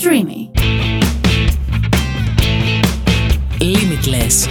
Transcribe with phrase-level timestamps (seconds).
[0.00, 0.50] Streamy.
[3.60, 4.48] Limitless.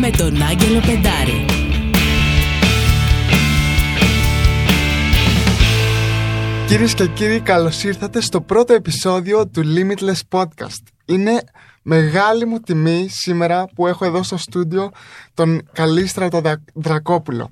[0.00, 1.44] Με τον Άγγελο Πεντάρη.
[6.66, 10.82] Κυρίες και κύριοι, καλώς ήρθατε στο πρώτο επεισόδιο του Limitless Podcast.
[11.04, 11.40] Είναι
[11.82, 14.90] μεγάλη μου τιμή σήμερα που έχω εδώ στο στούντιο
[15.34, 17.50] τον Καλίστρατο Δα- Δρακόπουλο.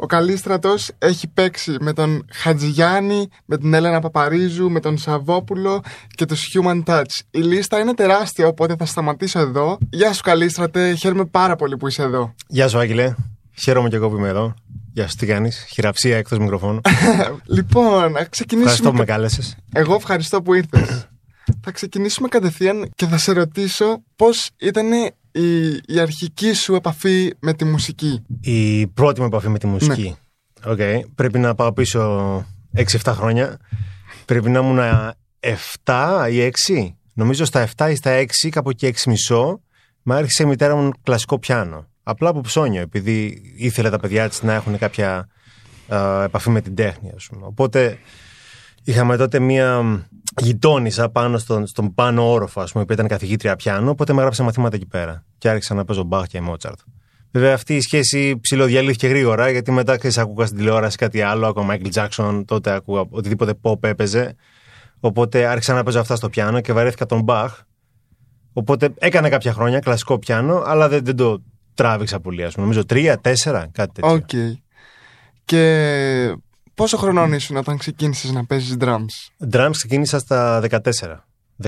[0.00, 6.26] Ο Καλίστρατος έχει παίξει με τον Χατζηγιάννη, με την Έλενα Παπαρίζου, με τον Σαββόπουλο και
[6.26, 7.20] τους Human Touch.
[7.30, 9.78] Η λίστα είναι τεράστια, οπότε θα σταματήσω εδώ.
[9.90, 12.34] Γεια σου Καλίστρατε, χαίρομαι πάρα πολύ που είσαι εδώ.
[12.48, 13.14] Γεια σου, Άγγελε.
[13.58, 14.54] Χαίρομαι και εγώ που είμαι εδώ.
[14.92, 16.80] Γεια σου, τι κάνεις; Χειραψία εκτός μικροφώνου.
[17.56, 18.70] λοιπόν, να ξεκινήσουμε...
[18.70, 19.56] Ευχαριστώ που με κάλεσες.
[19.72, 21.08] Εγώ ευχαριστώ που ήρθες.
[21.64, 24.86] θα ξεκινήσουμε κατευθείαν και θα σε ρωτήσω πώς ήταν
[25.38, 30.16] η, η αρχική σου επαφή με τη μουσική; Η πρώτη μου επαφή με τη μουσική.
[30.64, 30.72] Ναι.
[30.72, 31.06] Οκ.
[31.14, 32.46] Πρέπει να πάω πίσω
[32.76, 33.58] 6-7 χρόνια.
[34.24, 34.78] Πρέπει να ήμουν
[35.84, 36.88] 7 ή 6.
[37.14, 39.60] Νομίζω στα 7 ή στα 6, κάπου εκεί 6 μισό,
[40.02, 41.86] με άρχισε η μητέρα μου κλασικό πιάνο.
[42.02, 45.28] Απλά από ψώνιο, επειδή ήθελε τα παιδιά της να έχουν κάποια
[45.88, 47.46] α, επαφή με την τέχνη, ας πούμε.
[47.46, 47.98] Οπότε
[48.84, 49.82] είχαμε τότε μία
[50.38, 54.42] γειτόνισσα πάνω στον, στον πάνω όροφο, ας πούμε, που ήταν καθηγήτρια πιάνο, οπότε με έγραψε
[54.42, 55.24] μαθήματα εκεί πέρα.
[55.38, 56.78] Και άρχισα να παίζω Μπαχ και Μότσαρτ.
[57.30, 61.66] Βέβαια αυτή η σχέση ψηλοδιαλύθηκε γρήγορα, γιατί μετά ξέρεις, άκουγα στην τηλεόραση κάτι άλλο, άκουγα
[61.70, 64.34] Michael Jackson, τότε άκουγα οτιδήποτε pop έπαιζε.
[65.00, 67.60] Οπότε άρχισα να παίζω αυτά στο πιάνο και βαρέθηκα τον Μπαχ.
[68.52, 71.42] Οπότε έκανα κάποια χρόνια κλασικό πιάνο, αλλά δεν, δεν το
[71.74, 72.62] τράβηξα πολύ, ας πούμε.
[72.62, 74.12] Νομίζω τρία, τέσσερα, κάτι τέτοιο.
[74.12, 74.58] Οκ.
[75.44, 76.36] Και
[76.78, 80.78] πόσο χρονών ήσουν όταν ξεκίνησες να παίζεις drums; Drums ξεκίνησα στα 14.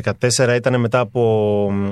[0.03, 1.23] 14 ήταν μετά από
[1.73, 1.91] μ,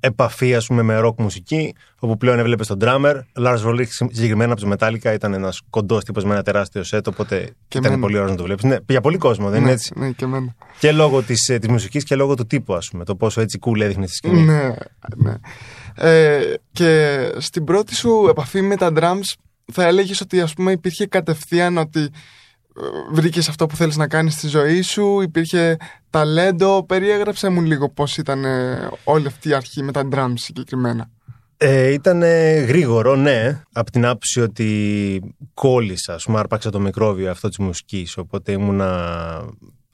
[0.00, 3.14] επαφή ας πούμε με rock μουσική, όπου πλέον έβλεπες τον drummer.
[3.38, 7.36] Lars Ulrich συγκεκριμένα από τους Metallica ήταν ένας κοντός τύπος με ένα τεράστιο σετ, οπότε
[7.68, 8.00] Και ήταν εμένα.
[8.00, 8.64] πολύ ωραίο να το βλέπεις.
[8.64, 10.54] Ναι, για πολύ κόσμο, δεν είναι ναι, έτσι; ναι, και εμένα.
[10.78, 13.04] Και λόγω της της μουσικής και λόγω του τύπου, ας πούμε.
[13.04, 14.42] Το πόσο έτσι cool έδειχνες στη σκηνή.
[14.42, 14.74] Ναι,
[15.16, 15.34] ναι.
[15.94, 19.34] Ε, και στην πρώτη σου επαφή με τα drums
[19.72, 22.10] θα έλεγες ότι ας πούμε υπήρχε κατευθείαν ότι
[22.82, 25.76] ε, βρήκες αυτό που θέλεις να κάνεις στη ζωή σου, υπήρχε
[26.10, 26.84] ταλέντο.
[26.84, 31.10] Περιέγραψε μου λίγο πώς ήταν ε, όλη αυτή η αρχή με τα drums συγκεκριμένα.
[31.58, 32.22] Ε, ήταν
[32.66, 38.16] γρήγορο, ναι, από την άποψη ότι κόλλησα, ας πούμε, άρπαξα το μικρόβιο αυτό της μουσικής.
[38.16, 39.42] Οπότε ήμουνα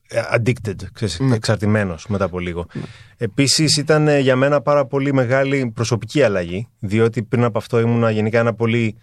[0.09, 1.35] ε, addicted, ξέρεις, Ναι.
[1.35, 2.67] εξαρτημένος μετά από λίγο.
[3.17, 8.11] Επίσης ήταν ε, για μένα πάρα πολύ μεγάλη προσωπική αλλαγή, διότι πριν από αυτό ήμουνα
[8.11, 8.97] γενικά ένα πολύ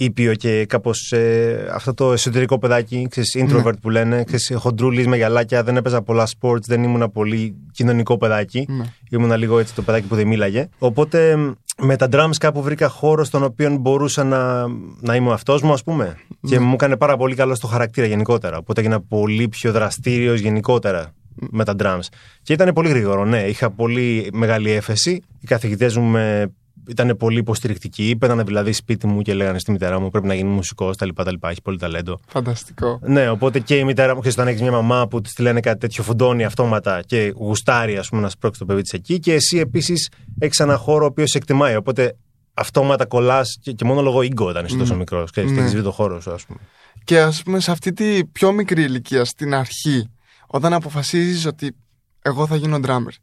[0.00, 5.16] ήπιο και κάπως ε, αυτό το εσωτερικό παιδάκι, ξέρεις, introvert που λένε, ξέρεις, χοντρούλης με
[5.16, 8.66] γυαλάκια, δεν έπαιζα πολλά sports, δεν ήμουνα πολύ κοινωνικό παιδάκι.
[8.68, 8.84] Ναι.
[9.10, 10.68] Ήμουνα λίγο έτσι το παιδάκι που δεν μίλαγε.
[10.78, 11.50] Οπότε μ,
[11.82, 14.66] με τα drums κάπου βρήκα χώρο στον οποίο μπορούσα να,
[15.00, 16.16] να είμαι αυτός μου, ας πούμε.
[16.48, 18.56] Και μου έκανε πάρα πολύ καλό στο χαρακτήρα γενικότερα.
[18.56, 22.06] Οπότε έγινα πολύ πιο δραστήριος γενικότερα με τα drums.
[22.42, 23.40] Και ήταν πολύ γρήγορο, ναι.
[23.40, 25.22] Είχα πολύ μεγάλη έφεση.
[25.40, 26.52] Οι καθηγητές μου με
[26.88, 28.16] ήταν πολύ υποστηρικτικοί.
[28.18, 31.24] Παίρνανε δηλαδή σπίτι μου και λέγανε στη μητέρα μου πρέπει να γίνει μουσικός, τα λοιπά,
[31.24, 31.50] τα λοιπά.
[31.50, 32.20] Έχει πολύ ταλέντο.
[32.28, 32.98] Φανταστικό.
[33.02, 35.78] Ναι, οπότε και η μητέρα μου, ξέρεις, όταν έχεις μια μαμά που της λένε κάτι
[35.78, 39.18] τέτοιο, φουντώνει αυτόματα και γουστάρει, ας πούμε, να σπρώξει το παιδί της εκεί.
[39.18, 41.76] Και εσύ επίσης έχεις ένα χώρο ο οποίος σε εκτιμάει.
[41.76, 42.16] Οπότε
[42.54, 45.30] αυτόματα κολλάς και, και μόνο λόγω ego όταν είσαι τόσο μικρός.
[45.30, 45.60] Και Ναι.
[45.60, 46.58] έχεις βρει το χώρο σου, ας πούμε.
[47.04, 50.10] Και ας πούμε σε αυτή τη πιο μικρή ηλικία, στην αρχή,
[50.46, 51.76] όταν αποφασίζεις ότι
[52.22, 53.14] εγώ θα γίνω drummer.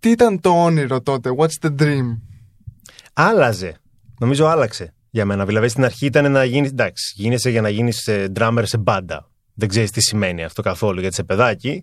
[0.00, 2.18] Τι ήταν το όνειρο τότε, what's the dream;
[3.12, 3.76] Άλλαζε.
[4.18, 5.46] Νομίζω άλλαξε για μένα.
[5.46, 6.66] Δηλαδή στην αρχή ήταν να γίνει.
[6.66, 9.30] Εντάξει, γίνεσαι για να γίνεις drummer σε μπάντα.
[9.54, 11.82] Δεν ξέρεις τι σημαίνει αυτό καθόλου γιατί είσαι παιδάκι.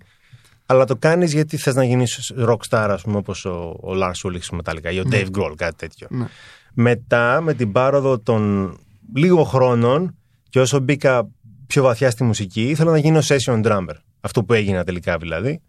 [0.66, 4.46] Αλλά το κάνεις γιατί θες να γίνεις rockstar, ας πούμε, όπως ο, ο Lars Ulrich
[4.52, 6.08] με Metallica ή ο Dave Grohl, κάτι τέτοιο.
[6.10, 6.26] Ναι.
[6.74, 8.74] Μετά, με την πάροδο των
[9.16, 10.16] λίγων χρόνων
[10.50, 11.28] και όσο μπήκα
[11.68, 13.96] πιο βαθιά στη μουσική, ήθελα να γίνω session drummer.
[14.22, 15.62] Αυτό που έγινα τελικά δηλαδή.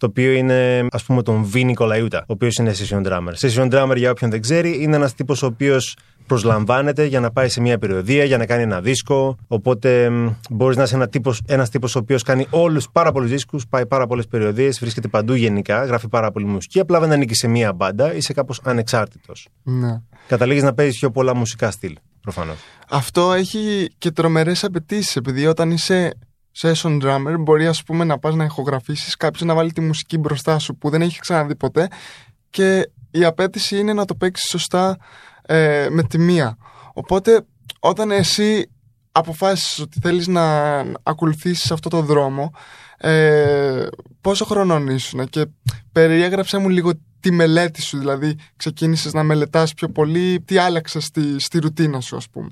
[0.00, 3.32] Το οποίο είναι, ας πούμε, τον Βι Νικολαϊούτα, ο οποίος είναι session drummer.
[3.40, 5.96] Session drummer, για όποιον δεν ξέρει, είναι ένας τύπος ο οποίος
[6.26, 9.36] προσλαμβάνεται για να πάει σε μια περιοδία, για να κάνει ένα δίσκο.
[9.48, 10.10] Οπότε
[10.50, 13.86] μπορείς να είσαι ένα τύπος, ένας τύπος ο οποίος κάνει όλους πάρα πολλούς δίσκους, πάει
[13.86, 16.80] πάρα πολλές περιοδίες, βρίσκεται παντού γενικά, γράφει πάρα πολύ μουσική.
[16.80, 19.48] Απλά δεν ανήκει σε μια μπάντα, είσαι κάπως ανεξάρτητος.
[19.62, 20.00] Ναι.
[20.26, 22.56] Καταλήγεις να παίζεις πιο πολλά μουσικά στυλ, προφανώς.
[22.90, 26.12] Αυτό έχει και τρομερές απαιτήσεις, επειδή όταν είσαι
[26.58, 30.58] session drummer μπορεί ας πούμε να πας να ηχογραφήσεις κάποιος να βάλει τη μουσική μπροστά
[30.58, 31.88] σου που δεν έχει ξαναδεί ποτέ
[32.50, 34.96] και η απέτηση είναι να το παίξεις σωστά
[35.42, 36.56] ε, με τη μία.
[36.92, 37.46] Οπότε
[37.78, 38.70] όταν εσύ
[39.12, 42.52] αποφάσισες ότι θέλεις να ακολουθήσεις αυτό το δρόμο
[42.98, 43.86] ε,
[44.20, 45.46] πόσο χρονών ήσουν και
[45.92, 51.40] περιέγραψε μου λίγο τη μελέτη σου, δηλαδή ξεκίνησες να μελετάς πιο πολύ, τι άλλαξες στη,
[51.40, 52.48] στη ρουτίνα σου ας πούμε.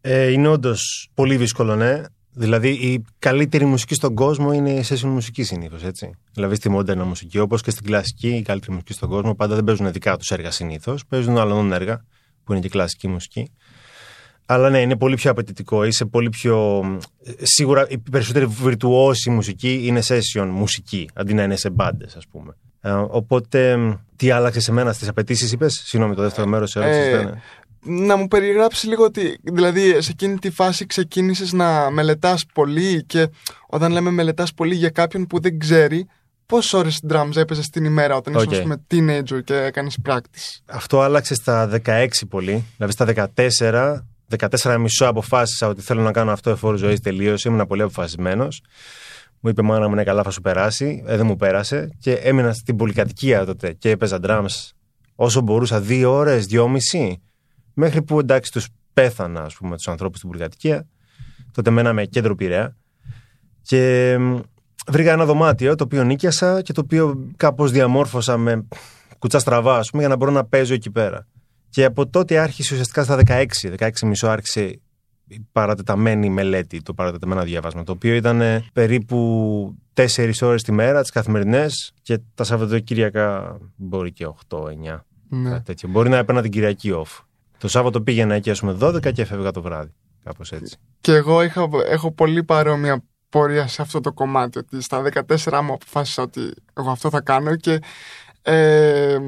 [0.00, 2.02] Ε, είναι όντως πολύ δύσκολο, ναι.
[2.32, 6.10] Δηλαδή, η καλύτερη μουσική στον κόσμο είναι η session μουσική συνήθως, έτσι.
[6.32, 9.64] Δηλαδή, στη μοντέρνα μουσική, όπως και στην κλασική, η καλύτερη μουσική στον κόσμο πάντα δεν
[9.64, 11.06] παίζουν δικά τους έργα συνήθως.
[11.06, 12.04] Παίζουν άλλων έργα,
[12.44, 13.50] που είναι και κλασική μουσική.
[14.46, 15.84] Αλλά ναι, είναι πολύ πιο απαιτητικό.
[15.84, 16.82] Είσαι πολύ πιο.
[17.42, 22.56] Σίγουρα η περισσότερη βιρτουόση μουσική είναι session μουσική, αντί να είναι σε μπάντες, ας πούμε.
[22.80, 23.78] Ε, οπότε,
[24.16, 27.42] τι άλλαξε σε μένα στις απαιτήσεις, είπες; Συγγνώμη, το δεύτερο μέρος ε,
[27.82, 33.28] να μου περιγράψει λίγο ότι, δηλαδή, σε εκείνη τη φάση ξεκίνησες να μελετάς πολύ και
[33.66, 36.06] όταν λέμε μελετάς πολύ για κάποιον που δεν ξέρει,
[36.46, 38.52] πόσες ώρες drums έπαιζες την ημέρα όταν okay.
[38.52, 42.64] ήσουν με teenager και έκανες practice; Αυτό άλλαξε στα 16 πολύ.
[42.76, 44.00] Δηλαδή στα 14
[44.38, 47.48] 14 μισό αποφάσισα ότι θέλω να κάνω αυτό εφόρου ζωή τελείωσε.
[47.48, 48.62] Ήμουν πολύ αποφασισμένος.
[49.40, 51.02] Μου είπε μάνα μου είναι καλά, θα σου περάσει.
[51.06, 51.90] Ε, δεν μου πέρασε.
[52.00, 54.70] Και έμεινα στην πολυκατοικία τότε και έπαιζα drums
[55.14, 57.22] όσο μπορούσα, δύο ώρες, δυόμιση.
[57.80, 60.86] Μέχρι που εντάξει τους πέθανα, ας πούμε, τους ανθρώπους στην πολυκατοικία.
[61.52, 62.76] Τότε μέναμε κέντρο Πειραιά.
[63.62, 64.16] Και
[64.86, 68.66] βρήκα ένα δωμάτιο το οποίο νίκιασα και το οποίο κάπως διαμόρφωσα με
[69.18, 71.26] κουτσά στραβά, ας πούμε, για να μπορώ να παίζω εκεί πέρα.
[71.68, 73.46] Και από τότε άρχισε ουσιαστικά στα 16,
[73.78, 74.80] 16 μισό άρχισε
[75.26, 78.42] η παρατεταμένη μελέτη, το παρατεταμένο διάβασμα, το οποίο ήταν
[78.72, 85.04] περίπου 4 ώρες τη μέρα, τις καθημερινές και τα Σαββατοκύριακα μπορεί και 8-9.
[85.28, 85.62] Ναι.
[85.88, 87.24] Μπορεί να έπαιρνα την Κυριακή off.
[87.60, 89.92] Το Σάββατο πήγαινα εκεί, ας πούμε, 12 και έφευγα το βράδυ.
[90.24, 90.76] Κάπως έτσι.
[91.00, 94.58] Και εγώ είχα, έχω πολύ παρόμοια πορεία σε αυτό το κομμάτι.
[94.58, 97.78] Ότι στα 14 μου αποφάσισα ότι εγώ αυτό θα κάνω και
[98.42, 99.18] ε,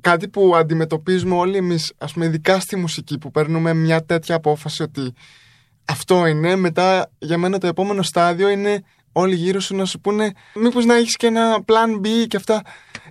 [0.00, 4.82] κάτι που αντιμετωπίζουμε όλοι εμείς, ας πούμε ειδικά στη μουσική που παίρνουμε μια τέτοια απόφαση
[4.82, 5.14] ότι
[5.84, 10.32] αυτό είναι, μετά για μένα το επόμενο στάδιο είναι όλοι γύρω σου να σου πούνε
[10.54, 12.62] μήπως να έχεις και ένα plan B και αυτά.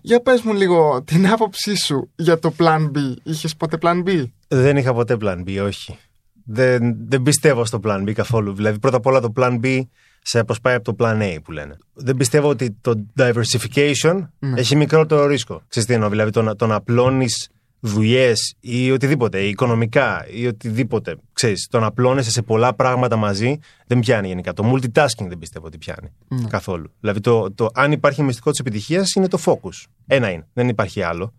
[0.02, 3.14] Για πες μου λίγο την άποψή σου για το plan B.
[3.24, 4.24] Είχες ποτέ plan B?
[4.52, 5.98] Δεν είχα ποτέ plan B, όχι.
[6.46, 8.54] Δεν, δεν πιστεύω στο plan B καθόλου.
[8.54, 9.82] Δηλαδή πρώτα απ' όλα το plan B
[10.22, 11.78] σε αποσπάει από το plan A που λένε.
[11.94, 14.60] Δεν πιστεύω ότι το diversification ναι.
[14.60, 15.62] έχει μικρότερο ρίσκο.
[15.68, 17.50] Ξέρεις τι εννοώ, δηλαδή το, το να απλώνεις
[17.80, 21.18] δουλειές ή οτιδήποτε, οικονομικά ή οτιδήποτε.
[21.34, 24.54] Ξέρεις, το να απλώνεσαι σε πολλά πράγματα μαζί δεν πιάνει γενικά.
[24.54, 26.48] Το multitasking δεν πιστεύω ότι πιάνει ναι.
[26.48, 26.92] καθόλου.
[27.00, 29.88] Δηλαδή το, το αν υπάρχει μυστικό της επιτυχίας είναι το focus.
[30.08, 31.34] Ένα είναι, δεν υπάρχει άλλο.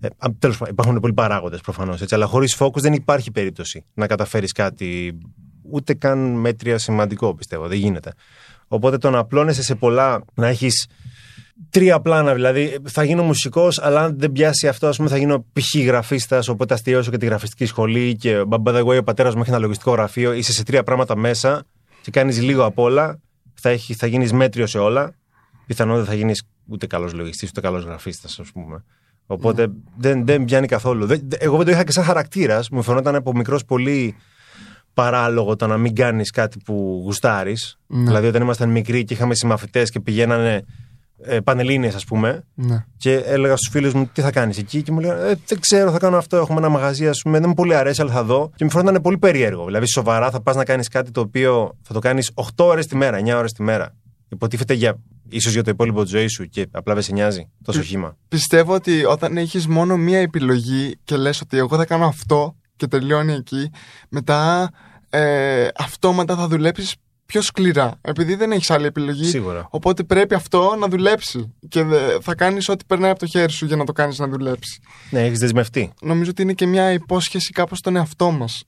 [0.00, 0.08] Ε,
[0.38, 5.18] Τέλος πάντων, υπάρχουν πολλοί παράγοντες προφανώς, αλλά χωρίς focus δεν υπάρχει περίπτωση να καταφέρεις κάτι
[5.70, 7.68] ούτε καν μέτρια σημαντικό, πιστεύω.
[7.68, 8.12] Δεν γίνεται.
[8.68, 10.88] Οπότε το να απλώνεσαι σε πολλά, να έχεις
[11.70, 12.34] τρία πλάνα.
[12.34, 15.76] Δηλαδή, θα γίνω μουσικός, αλλά αν δεν πιάσει αυτό, ας πούμε, θα γίνω π.χ.
[15.76, 16.48] γραφίστας.
[16.48, 18.16] Οπότε αστείωσω και τη γραφιστική σχολή.
[18.16, 20.32] Και by the way, ο πατέρας μου έχει ένα λογιστικό γραφείο.
[20.32, 21.64] Είσαι σε τρία πράγματα μέσα
[22.02, 23.20] και κάνεις λίγο απ' όλα.
[23.54, 25.14] Θα, έχεις, θα γίνεις μέτριο σε όλα.
[25.66, 28.84] Πιθανόν δεν θα γίνεις ούτε καλός λογιστής, ούτε καλός γραφίστας, ας πούμε.
[29.30, 29.72] Οπότε mm.
[29.96, 31.06] δεν, δεν πιάνει καθόλου.
[31.38, 32.70] εγώ δεν το είχα και σαν χαρακτήρας.
[32.70, 34.16] Μου φαινόταν από μικρός πολύ
[34.94, 37.78] παράλογο το να μην κάνεις κάτι που γουστάρεις.
[37.86, 38.04] Ναι.
[38.04, 40.64] Δηλαδή, όταν ήμασταν μικροί και είχαμε συμμαθητές και πηγαίνανε
[41.22, 42.84] ε, πανελίνε, ας πούμε, ναι.
[42.96, 45.90] και έλεγα στους φίλους μου τι θα κάνεις εκεί, και μου λέγανε ε, Δεν ξέρω,
[45.90, 46.36] θα κάνω αυτό.
[46.36, 48.50] Έχουμε ένα μαγαζί, ας πούμε, δεν μου πολύ αρέσει, αλλά θα δω.
[48.56, 49.64] Και μου φαίνονταν πολύ περίεργο.
[49.64, 52.96] Δηλαδή, σοβαρά θα πας να κάνεις κάτι το οποίο θα το κάνεις 8 ώρες τη
[52.96, 53.94] μέρα, 9 ώρες τη μέρα.
[54.28, 54.98] Υποτίθεται για
[55.30, 58.16] ίσως για το υπόλοιπο της ζωής σου και απλά δεν σε νοιάζει τόσο χήμα.
[58.28, 62.86] Πιστεύω ότι όταν έχεις μόνο μία επιλογή και λες ότι εγώ θα κάνω αυτό και
[62.86, 63.70] τελειώνει εκεί,
[64.08, 64.70] μετά
[65.10, 66.94] ε, αυτόματα θα δουλέψεις
[67.26, 67.98] πιο σκληρά.
[68.00, 69.24] Επειδή δεν έχεις άλλη επιλογή.
[69.24, 69.66] Σίγουρα.
[69.70, 71.54] Οπότε πρέπει αυτό να δουλέψει.
[71.68, 71.84] Και
[72.20, 74.78] θα κάνεις ό,τι περνάει από το χέρι σου για να το κάνεις να δουλέψεις.
[75.10, 75.92] Ναι, έχεις δεσμευτεί.
[76.00, 78.64] Νομίζω ότι είναι και μια υπόσχεση κάπως στον εαυτό μας.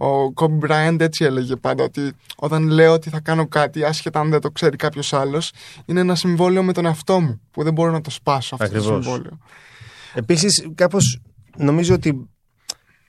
[0.00, 4.30] Ο Kobe Bryant έτσι έλεγε πάντα ότι όταν λέω ότι θα κάνω κάτι, άσχετα αν
[4.30, 5.52] δεν το ξέρει κάποιος άλλος,
[5.84, 8.86] είναι ένα συμβόλαιο με τον εαυτό μου που δεν μπορώ να το σπάσω αυτό Ακριβώς.
[8.86, 9.38] το συμβόλαιο.
[10.14, 11.20] Επίσης, κάπως
[11.56, 12.28] νομίζω ότι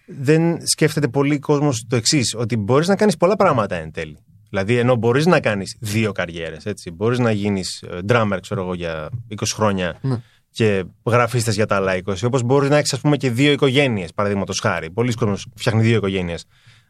[0.06, 4.18] δεν σκέφτεται πολύ κόσμος το εξής, ότι μπορείς να κάνεις πολλά πράγματα εν τέλει.
[4.50, 6.92] Δηλαδή, ενώ μπορείς να κάνεις δύο καριέρες, έτσι.
[6.92, 10.22] Μπορείς να γίνεις ε, drummer, ξέρω εγώ, για 20 χρόνια ναι.
[10.52, 12.14] και γραφίστες για τα άλλα 20.
[12.24, 14.92] Όπως μπορείς να έχεις, ας πούμε, και δύο οικογένειες, παραδείγματος χάρη.
[14.92, 16.46] Πολλοί κόσμοι φτιάχνει δύο οικογένειες.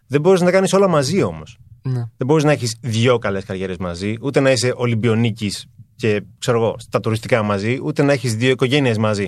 [0.10, 1.58] Δεν μπορείς να κάνεις όλα μαζί όμως.
[1.82, 2.04] Ναι.
[2.18, 6.76] Δεν μπορείς να έχεις δύο καλές καριέρες μαζί, ούτε να είσαι Ολυμπιονίκης και ξέρω εγώ,
[6.80, 9.26] στα τουριστικά μαζί, ούτε να έχεις δύο οικογένειες μαζί.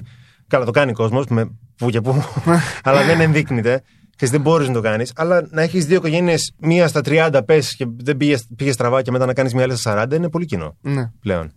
[0.48, 2.24] Καλά, το κάνει ο κόσμος, με που και που,
[2.84, 3.82] αλλά δεν ενδείκνυται.
[4.16, 5.12] Και δεν μπορείς να το κάνεις.
[5.16, 8.18] Αλλά να έχεις δύο οικογένειες, μία στα 30 πες και δεν
[8.56, 11.12] πήγε στραβά και μετά να κάνεις μία άλλη στα 40 είναι πολύ κοινό ναι.
[11.20, 11.52] πλέον.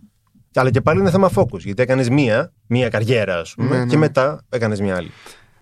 [0.53, 1.59] Αλλά και πάλι είναι θέμα focus.
[1.59, 3.85] Γιατί έκανες μία, μία καριέρα, ας πούμε, ναι, ναι.
[3.85, 5.11] και μετά έκανες μία άλλη.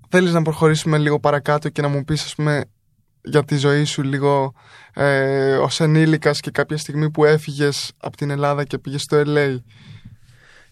[0.09, 2.63] Θέλεις να προχωρήσουμε λίγο παρακάτω και να μου πεις, ας πούμε,
[3.23, 4.53] για τη ζωή σου λίγο
[4.93, 9.57] ε, ως ενήλικας και κάποια στιγμή που έφυγες από την Ελλάδα και πήγες στο LA.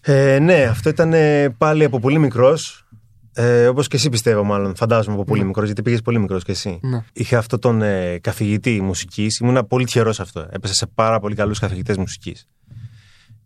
[0.00, 1.12] Ε, ναι, αυτό ήταν
[1.58, 2.86] πάλι από πολύ μικρός.
[3.34, 4.74] Ε, Όπως και εσύ πιστεύω, μάλλον.
[4.76, 5.46] Φαντάζομαι από πολύ Ναι.
[5.46, 6.78] μικρός, γιατί πήγες πολύ μικρός κι εσύ.
[6.82, 7.04] Ναι.
[7.12, 9.38] Είχα αυτόν τον ε, καθηγητή μουσικής.
[9.38, 10.46] Ήμουν πολύ τυχερός σε αυτό.
[10.50, 12.46] Έπεσα σε πάρα πολύ καλούς καθηγητές μουσικής.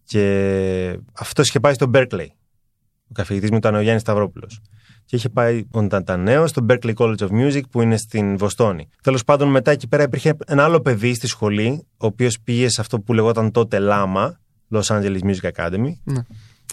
[0.04, 2.26] Και αυτό είχε πάει στο Berkeley.
[3.08, 4.60] Ο καθηγητής μου ήταν ο Γιάννης Σταυρόπουλος.
[5.06, 8.36] Και είχε πάει όταν ήταν- ήταν νέο στο Berkeley College of Music που είναι στην
[8.36, 8.88] Βοστόνη.
[9.02, 12.80] Τέλος πάντων, μετά εκεί πέρα υπήρχε ένα άλλο παιδί στη σχολή, ο οποίος πήγε σε
[12.80, 14.40] αυτό που λεγόταν τότε ΛΑΜΑ,
[14.74, 15.92] Los Angeles Music Academy.
[16.04, 16.20] Ναι.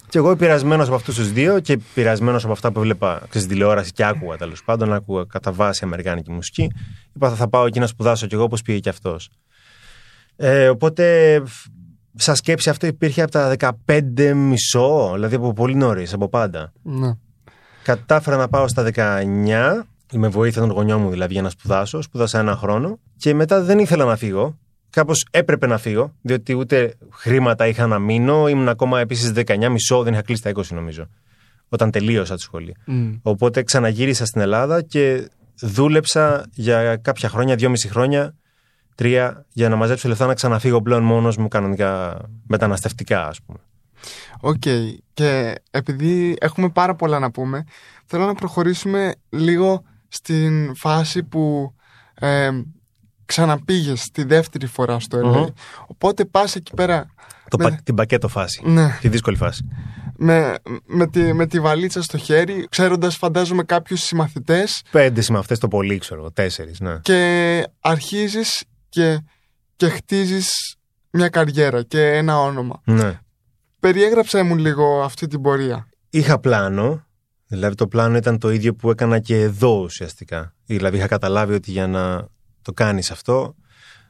[0.09, 3.91] Και εγώ πειρασμένος από αυτούς τους δύο και πειρασμένος από αυτά που έβλεπα στην τηλεόραση
[3.91, 6.71] και άκουγα τέλος πάντων, άκουγα κατά βάση Αμερικάνικη μουσική.
[7.15, 9.29] Είπα θα, θα πάω εκεί να σπουδάσω κι εγώ όπως πήγε κι αυτός.
[10.35, 11.65] Ε, οπότε, φ-
[12.15, 16.71] σαν σκέψη αυτό υπήρχε από τα 15 μισό, δηλαδή από πολύ νωρίς, από πάντα.
[16.81, 17.11] Ναι.
[17.83, 22.01] Κατάφερα να πάω στα 19, με βοήθεια των γονιών μου δηλαδή για να σπουδάσω.
[22.01, 24.57] Σπούδασα ένα χρόνο και μετά δεν ήθελα να φύγω.
[24.89, 28.47] Κάπως έπρεπε να φύγω, διότι ούτε χρήματα είχα να μείνω.
[28.47, 31.07] Ήμουν ακόμα επίσης 19 μισό, δεν είχα κλείσει τα 20 νομίζω,
[31.69, 32.75] όταν τελείωσα τη σχολή.
[32.85, 33.13] Μμ.
[33.21, 38.35] Οπότε ξαναγύρισα στην Ελλάδα και δούλεψα για κάποια χρόνια, δυόμιση χρόνια,
[38.95, 43.59] τρία, για να μαζέψω λεφτά να ξαναφύγω πλέον μόνος μου κανονικά μεταναστευτικά, ας πούμε.
[44.39, 44.61] Οκ.
[45.13, 47.63] Και επειδή έχουμε πάρα πολλά να πούμε,
[48.05, 51.73] θέλω να προχωρήσουμε λίγο στην φάση που
[52.13, 52.49] ε,
[53.25, 55.37] ξαναπήγες τη δεύτερη φορά στο LA.
[55.37, 55.45] Μμμ.
[55.87, 57.05] Οπότε πας εκεί πέρα
[57.49, 58.61] Το με, πα- την πακέτο φάση.
[58.65, 59.67] ναι, Τη δύσκολη φάση.
[60.17, 60.55] με,
[60.85, 65.97] με, τη, με τη βαλίτσα στο χέρι, ξέροντας φαντάζομαι κάποιους συμμαθητές Πέντε συμμαθητές το πολύ,
[65.97, 66.31] ξέρω εγώ.
[66.31, 66.97] Τέσσερις, ναι.
[67.01, 69.19] και αρχίζεις και,
[69.75, 70.75] και χτίζεις
[71.11, 72.81] μια καριέρα και ένα όνομα.
[72.83, 73.19] ναι.
[73.83, 75.87] Περιέγραψέ μου λίγο αυτή την πορεία.
[76.09, 77.05] Είχα πλάνο.
[77.47, 80.53] Δηλαδή το πλάνο ήταν το ίδιο που έκανα και εδώ ουσιαστικά.
[80.65, 82.27] Δηλαδή είχα καταλάβει ότι για να
[82.61, 83.55] το κάνεις αυτό,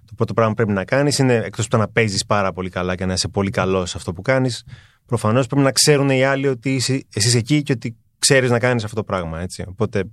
[0.06, 2.70] το πρώτο πράγμα που πρέπει να κάνεις είναι εκτός από το να παίζεις πάρα πολύ
[2.70, 4.64] καλά και να είσαι πολύ καλός σε αυτό που κάνεις,
[5.06, 8.60] προφανώς πρέπει να ξέρουν οι άλλοι ότι είσαι, εσύ είσαι εκεί και ότι ξέρεις να
[8.60, 9.42] κάνεις αυτό το πράγμα.
[9.42, 9.66] Έτσι.
[9.68, 10.04] Οπότε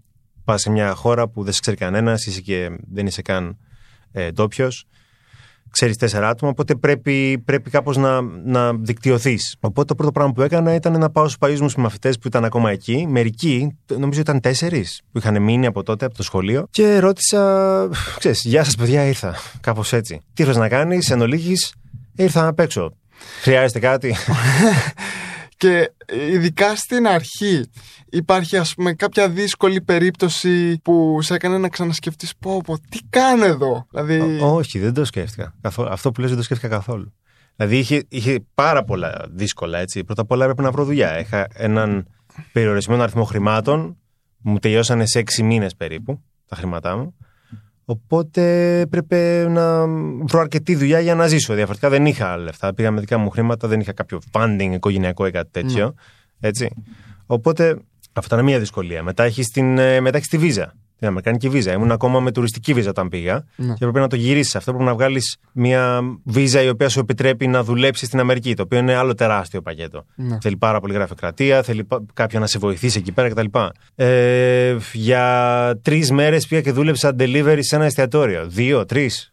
[0.45, 3.59] πας σε μια χώρα που δεν σε ξέρει κανένας, είσαι και δεν είσαι καν
[4.13, 4.87] ε, ντόπιος.
[5.71, 9.57] Ξέρεις τέσσερα άτομα, οπότε πρέπει, πρέπει κάπως να, να δικτυωθείς.
[9.61, 12.45] Οπότε το πρώτο πράγμα που έκανα ήταν να πάω στους παλιούς μου συμμαθητές που ήταν
[12.45, 13.07] ακόμα εκεί.
[13.09, 16.67] Μερικοί, νομίζω ήταν τέσσερις, που είχαν μείνει από τότε, από το σχολείο.
[16.71, 19.35] Και ρώτησα, ξέρεις, Γεια σας, παιδιά, ήρθα.
[19.61, 20.21] Κάπως έτσι.
[20.35, 21.75] Τι θε να κάνεις, εν ολίγης,
[22.17, 22.93] ήρθα να παίξω.
[23.43, 24.17] Χρειάζεται κάτι;
[25.61, 25.93] Και
[26.31, 27.65] ειδικά στην αρχή
[28.11, 33.45] υπάρχει ας πούμε κάποια δύσκολη περίπτωση που σε έκανε να ξανασκεφτείς πω πω τι κάνω
[33.45, 35.55] εδώ; Δηλαδή Ό- όχι, δεν το σκέφτηκα.
[35.61, 35.89] Καθόλου.
[35.89, 37.13] Αυτό που λες δεν το σκέφτηκα καθόλου.
[37.57, 40.05] Δηλαδή είχε, είχε πάρα πολλά δύσκολα έτσι.
[40.05, 41.19] Πρώτα απ' όλα έπρεπε να βρω δουλειά.
[41.19, 42.07] Είχα έναν
[42.53, 43.97] περιορισμένο αριθμό χρημάτων.
[44.39, 47.17] Μου τελειώσανε σε έξι μήνες περίπου τα χρήματά μου.
[47.91, 49.87] Οπότε έπρεπε να
[50.27, 51.55] βρω αρκετή δουλειά για να ζήσω.
[51.55, 52.75] Διαφορετικά δεν είχα λεφτά.
[52.75, 55.95] Πήγα με δικά μου χρήματα, δεν είχα κάποιο funding οικογενειακό ή κάτι τέτοιο.
[56.41, 56.69] Έτσι.
[57.27, 57.79] Οπότε
[58.13, 59.03] αυτό ήταν μια δυσκολία.
[59.03, 59.47] Μετά έχεις
[60.01, 60.73] μετά έχεις τη βίζα.
[61.01, 61.73] Την Αμερικανική βίζα.
[61.73, 63.45] Ήμουν ακόμα με τουριστική βίζα όταν πήγα.
[63.57, 63.67] Ναι.
[63.67, 64.57] Και έπρεπε να το γυρίσεις.
[64.57, 68.55] Αυτό πρέπει να βγάλεις μια βίζα η οποία σου επιτρέπει να δουλέψεις στην Αμερική.
[68.55, 70.05] Το οποίο είναι άλλο τεράστιο πακέτο.
[70.15, 70.39] Ναι.
[70.41, 73.45] Θέλει πάρα πολύ γραφειοκρατία, θέλει πα- κάποιον να σε βοηθήσει εκεί πέρα κτλ.
[73.95, 78.47] Ε, για τρεις μέρες πήγα και δούλεψα delivery σε ένα εστιατόριο.
[78.49, 79.33] Δύο, τρεις.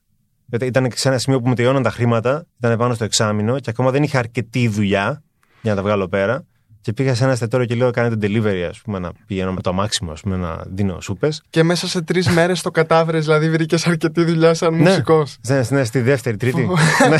[0.62, 3.92] Ήταν σε ένα σημείο που μου τελειώναν τα χρήματα, ήταν πάνω στο εξάμεινο και ακόμα
[3.92, 5.24] δεν είχα αρκετή δουλειά
[5.62, 6.46] για να τα βγάλω πέρα.
[6.82, 9.70] Και πήγα σε ένα εστιατόριο και λέω: Κάνετε delivery, ας πούμε, να πηγαίνω με το
[9.70, 11.44] αμάξιμο, ας πούμε, να δίνω σούπες.
[11.50, 14.90] Και μέσα σε τρεις μέρες το κατάφερες, δηλαδή βρήκες αρκετή δουλειά σαν Ναι.
[14.90, 15.38] μουσικός.
[15.48, 16.68] Ναι, ναι, στη δεύτερη, τρίτη.
[17.10, 17.18] ναι,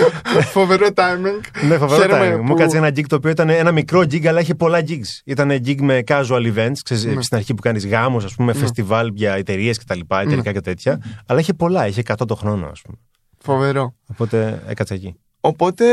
[0.54, 1.64] Φοβερό timing.
[1.68, 2.36] ναι, φοβερό Χαίρομαι timing.
[2.38, 5.20] που- Μου κάτσε ένα gig το οποίο ήταν ένα μικρό gig, αλλά είχε πολλά gigs.
[5.24, 7.22] Ήταν gig με casual events, ξέρεις, Ναι.
[7.22, 10.00] στην αρχή που κάνεις γάμους, ας πούμε, φεστιβάλ για εταιρείες κτλ.
[10.08, 11.02] Εταιρικά και τέτοια.
[11.26, 12.96] Αλλά είχε πολλά, είχε 100 το χρόνο, ας πούμε.
[13.42, 13.94] Φοβερό.
[14.10, 15.14] Οπότε έκατσα εκεί.
[15.40, 15.84] Οπότε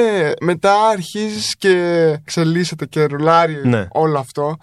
[0.41, 1.71] μετά αρχίζεις και
[2.21, 3.87] εξελίσσεται και ρουλάρει Ναι.
[3.91, 4.55] όλο αυτό.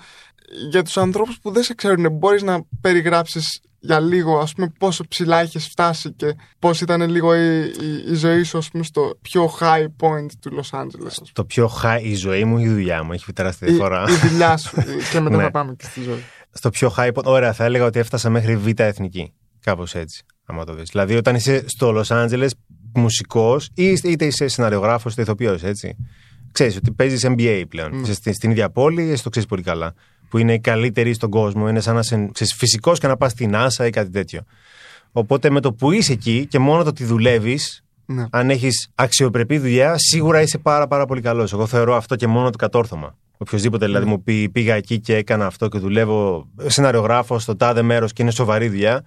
[0.70, 5.04] Για τους ανθρώπους που δεν σε ξέρουν, μπορείς να περιγράψεις για λίγο, ας πούμε, πόσο
[5.08, 9.18] ψηλά έχεις φτάσει και πώς ήταν λίγο η, η, η ζωή σου, ας πούμε, στο
[9.22, 11.06] πιο high point του Los Angeles.
[11.06, 11.30] ας πούμε.
[11.32, 13.12] Το πιο high η ζωή μου ή η δουλειά μου.
[13.12, 14.04] Έχει τεράστια Η, διαφορά.
[14.08, 14.76] η δουλειά σου
[15.12, 15.42] και μετά Ναι.
[15.42, 16.24] θα πάμε και στη ζωή.
[16.52, 19.32] Στο πιο high, ωραία, θα έλεγα ότι έφτασα μέχρι β' εθνική.
[19.60, 20.88] Κάπως έτσι, άμα το δεις.
[20.90, 22.46] Δηλαδή, όταν είσαι στο Λο Άντζελε
[22.94, 25.96] μουσικός, ή είτε είσαι σεναριογράφος είτε ηθοποιός, έτσι.
[26.52, 28.02] Ξέρεις ότι παίζεις NBA πλέον.
[28.02, 29.94] Είσαι στην, στην ίδια πόλη, εσύ το ξέρεις πολύ καλά.
[30.28, 31.68] Που είναι οι καλύτεροι στον κόσμο.
[31.68, 34.40] Είναι σαν να είσαι φυσικός και να πας στην NASA ή κάτι τέτοιο.
[35.12, 38.26] Οπότε με το που είσαι εκεί και μόνο το ότι δουλεύεις, Ναι.
[38.30, 41.52] αν έχεις αξιοπρεπή δουλειά, σίγουρα είσαι πάρα, πάρα πολύ καλός.
[41.52, 43.16] Εγώ θεωρώ αυτό και μόνο το κατόρθωμα.
[43.38, 48.12] Οποιοδήποτε δηλαδή μου πει πήγα εκεί και έκανα αυτό και δουλεύω σεναριογράφος στο τάδε μέρος
[48.12, 49.04] και είναι σοβαρή δουλειά,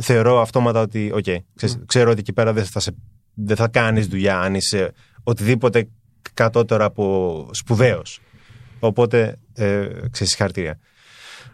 [0.00, 2.94] θεωρώ αυτόματα ότι, οκ, ξέρεις, ξέρω ότι εκεί πέρα δεν θα, σε,
[3.44, 4.92] δεν θα κάνεις δουλειά αν είσαι
[5.22, 5.88] οτιδήποτε
[6.34, 8.20] κατώτερο από σπουδαίος.
[8.78, 10.78] Οπότε, ε, ξέρεις, συγχαρητήρια.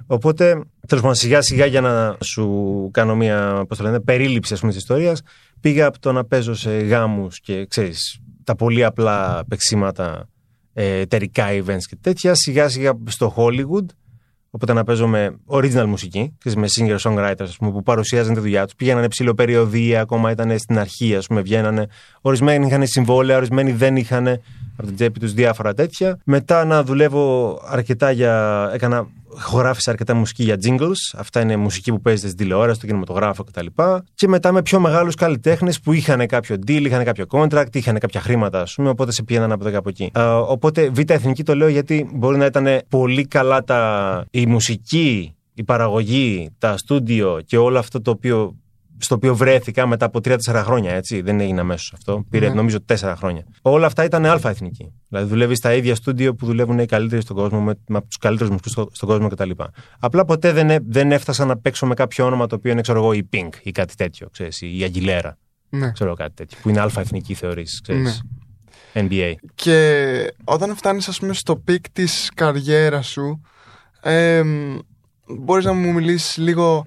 [0.07, 0.49] Οπότε,
[0.87, 5.23] τέλος πάντων, σιγά σιγά για να σου κάνω μια πώς το λένε, περίληψη της ιστορίας,
[5.61, 10.29] πήγα από το να παίζω σε γάμους και ξέρεις τα πολύ απλά παιξίματα,
[10.73, 13.87] ε, εταιρικά events και τέτοια, σιγά σιγά στο Hollywood.
[14.57, 18.75] Οπότε να παίζω με original μουσική, με singer-songwriters πούμε, που παρουσιάζαν τη δουλειά τους.
[18.75, 21.87] Πήγαιναν ψηλοπεριοδία, ακόμα ήταν στην αρχή, ας πούμε, βγαίνανε.
[22.21, 24.27] Ορισμένοι είχαν συμβόλαια, ορισμένοι δεν είχαν
[24.77, 26.19] από την τσέπη τους διάφορα τέτοια.
[26.25, 28.71] Μετά να δουλεύω αρκετά για.
[28.75, 29.07] Έκανα
[29.39, 30.95] χωράφισα αρκετά μουσική για jingles.
[31.17, 33.67] Αυτά είναι μουσική που παίζεται στην τηλεόραση, στο κινηματογράφο κτλ.
[34.15, 38.21] Και μετά με πιο μεγάλους καλλιτέχνες που είχαν κάποιο deal, είχαν κάποιο contract, είχαν κάποια
[38.21, 40.11] χρήματα, ας πούμε, οπότε σε πήγαιναν από εδώ και από εκεί.
[40.47, 44.25] οπότε Β' Εθνική το λέω γιατί μπορεί να ήταν πολύ καλά τα...
[44.31, 48.57] η μουσική, η παραγωγή, τα στούντιο και όλο αυτό το οποίο
[48.99, 51.21] στο οποίο βρέθηκα μετά από 3-4 χρόνια, έτσι.
[51.21, 52.25] Δεν έγινε αμέσως αυτό.
[52.31, 52.55] Πήρε, ναι.
[52.55, 53.45] νομίζω, 4 χρόνια.
[53.63, 54.93] Όλα αυτά ήταν αλφα εθνική.
[55.09, 58.51] Δηλαδή, δουλεύεις στα ίδια στούντιο που δουλεύουν οι καλύτεροι στον κόσμο, με, με τους καλύτερους
[58.51, 59.51] μουσικούς στο, στον κόσμο κτλ.
[59.99, 63.13] Απλά ποτέ δεν, δεν έφτασα να παίξω με κάποιο όνομα το οποίο είναι, ξέρω εγώ,
[63.13, 65.39] η Pink ή κάτι τέτοιο, ξέρεις, η Αγγιλέρα.
[65.69, 65.93] Ναι.
[65.93, 66.59] Ξέρω κάτι τέτοιο.
[66.63, 68.13] Που είναι άλφα εθνική θεωρείται, ναι.
[68.93, 69.35] NBA.
[69.55, 73.41] Και όταν φτάνεις, ας πούμε, στο peak της καριέρας σου,
[74.01, 74.43] ε,
[75.27, 76.87] μπορείς να μου μιλήσεις λίγο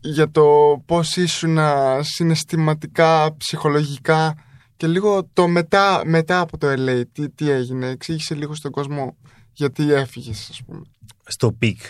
[0.00, 0.46] για το
[0.86, 1.58] πώς ήσουν
[2.00, 4.34] συναισθηματικά, ψυχολογικά
[4.76, 7.86] και λίγο το μετά, μετά από το LA, τι, τι έγινε.
[7.86, 9.16] Εξήγησε λίγο στον κόσμο
[9.52, 10.80] γιατί έφυγες, ας πούμε.
[11.24, 11.80] Στο peak.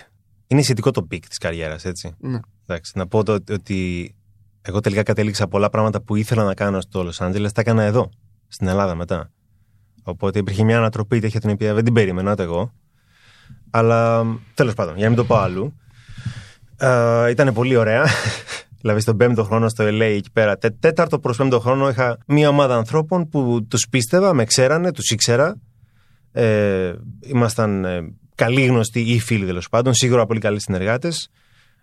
[0.46, 2.14] Είναι σχετικό το peak της καριέρας, έτσι.
[2.18, 2.38] Ναι.
[2.66, 4.14] Εντάξει, να πω το, ότι
[4.62, 8.10] εγώ τελικά κατέληξα πολλά πράγματα που ήθελα να κάνω στο Λος Άντζελες, τα έκανα εδώ,
[8.48, 9.30] στην Ελλάδα μετά.
[10.02, 12.72] Οπότε υπήρχε μια ανατροπή τέτοια την οποία δεν την περίμενα εγώ.
[13.70, 15.74] Αλλά τέλος πάντων, για να μην το πω αλλού.
[16.82, 18.06] Uh, ήταν πολύ ωραία.
[18.80, 22.76] δηλαδή, στον πέμπτο χρόνο στο LA, εκεί πέρα, τέταρτο προς πέμπτο χρόνο, είχα μία ομάδα
[22.76, 25.56] ανθρώπων που τους πίστευα, με ξέρανε, τους ήξερα.
[26.32, 26.92] Ε,
[27.26, 31.30] ήμασταν ε, καλοί γνωστοί ή φίλοι τέλος πάντων, σίγουρα πολύ καλοί συνεργάτες.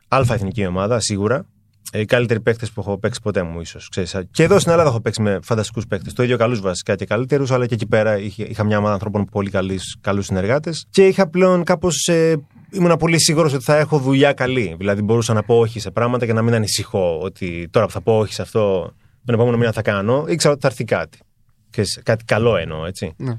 [0.08, 1.46] Αλφα εθνική ομάδα, σίγουρα.
[1.92, 3.90] Ε, οι καλύτεροι παίκτες που έχω παίξει ποτέ μου, ίσως.
[4.32, 6.14] Και εδώ στην Ελλάδα έχω παίξει με φανταστικούς παίκτες.
[6.14, 9.26] Το ίδιο καλούς βασικά και καλύτερους, αλλά και εκεί πέρα είχα, είχα μια ομάδα ανθρώπων
[9.26, 9.52] πολύ
[10.02, 10.86] καλούς συνεργάτες.
[10.90, 12.36] Και είχα πλέον κάπως ε,
[12.72, 14.76] ήμουν πολύ σίγουρος ότι θα έχω δουλειά καλή.
[14.78, 18.02] Δηλαδή μπορούσα να πω όχι σε πράγματα και να μην ανησυχώ ότι τώρα που θα
[18.02, 18.94] πω όχι σε αυτό,
[19.26, 20.26] τον επόμενο μήνα θα κάνω.
[20.28, 21.18] Ήξερα ότι θα έρθει κάτι.
[21.70, 23.14] Και κάτι καλό εννοώ, έτσι.
[23.18, 23.38] Ναι.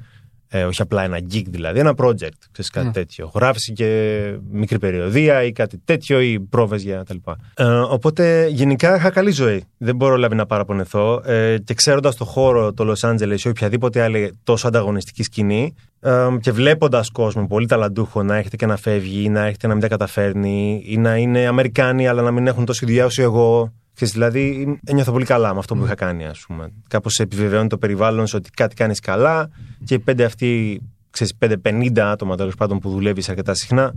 [0.50, 2.92] Ε, όχι απλά ένα gig δηλαδή, ένα project, ξέρεις, κάτι ναι.
[2.92, 3.30] τέτοιο.
[3.34, 7.37] Γράφηση και μικρή περιοδία ή κάτι τέτοιο ή πρόβες για τα λοιπά.
[7.54, 9.64] Ε, οπότε γενικά είχα καλή ζωή.
[9.78, 11.22] Δεν μπορώ δηλαδή να παραπονεθώ.
[11.24, 16.26] Ε, και ξέροντας το χώρο, το Los Angeles ή οποιαδήποτε άλλη τόσο ανταγωνιστική σκηνή ε,
[16.40, 19.82] και βλέποντας κόσμο πολύ ταλαντούχο να έρχεται και να φεύγει ή να έρχεται να μην
[19.82, 24.14] τα καταφέρνει ή να είναι Αμερικάνοι αλλά να μην έχουν τόση δουλειά όσο εγώ Ξέρεις,
[24.14, 26.72] δηλαδή ένιωθα πολύ καλά με αυτό που είχα κάνει, ας πούμε.
[26.88, 29.50] Κάπως επιβεβαιώνει το περιβάλλον σου ότι κάτι κάνεις καλά
[29.84, 30.80] και οι πέντε αυτοί,
[31.11, 33.94] ξέρεις, πέντε πενήντα άτομα τέλος πάντων που δουλεύεις αρκετά συχνά,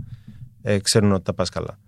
[0.62, 1.78] ε, ξέρουν ότι τα πας καλά.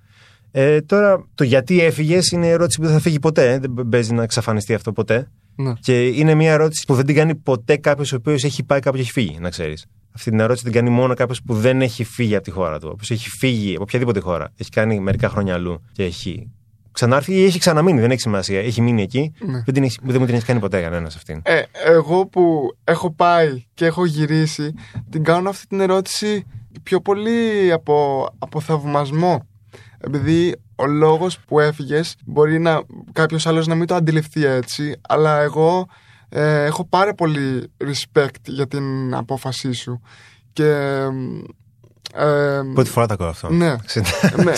[0.51, 3.59] Ε, τώρα, το γιατί έφυγες είναι ερώτηση που δεν θα φύγει ποτέ.
[3.59, 5.31] Δεν παίζει να εξαφανιστεί αυτό ποτέ.
[5.55, 5.73] Ναι.
[5.81, 8.97] Και είναι μια ερώτηση που δεν την κάνει ποτέ κάποιος ο οποίος έχει πάει κάπου
[8.97, 9.87] και έχει φύγει, να ξέρεις.
[10.15, 12.89] Αυτή την ερώτηση την κάνει μόνο κάποιος που δεν έχει φύγει από τη χώρα του.
[12.93, 14.53] Όπω έχει φύγει από οποιαδήποτε χώρα.
[14.57, 16.51] Έχει κάνει μερικά χρόνια αλλού και έχει
[16.95, 18.61] ξανάρθει ή έχει ξαναμείνει, δεν έχει σημασία.
[18.61, 19.33] Έχει μείνει εκεί.
[19.39, 19.63] Ναι.
[19.65, 21.41] Δεν, την έχει, δεν μου την έχεις κάνει ποτέ κανένας αυτήν.
[21.45, 24.75] Ε, εγώ που έχω πάει και έχω γυρίσει,
[25.11, 26.47] την κάνω αυτή την ερώτηση
[26.83, 29.49] πιο πολύ από, από θαυμασμό.
[29.99, 35.41] Επειδή ο λόγος που έφυγες μπορεί να κάποιος άλλος να μην το αντιληφθεί έτσι, αλλά
[35.41, 35.87] εγώ
[36.29, 40.01] ε, έχω πάρα πολύ respect για την απόφασή σου.
[40.53, 40.69] Και
[42.15, 43.51] ε, Πρώτη φορά το ακούω αυτό.
[43.51, 43.75] Ναι.
[44.45, 44.53] ναι.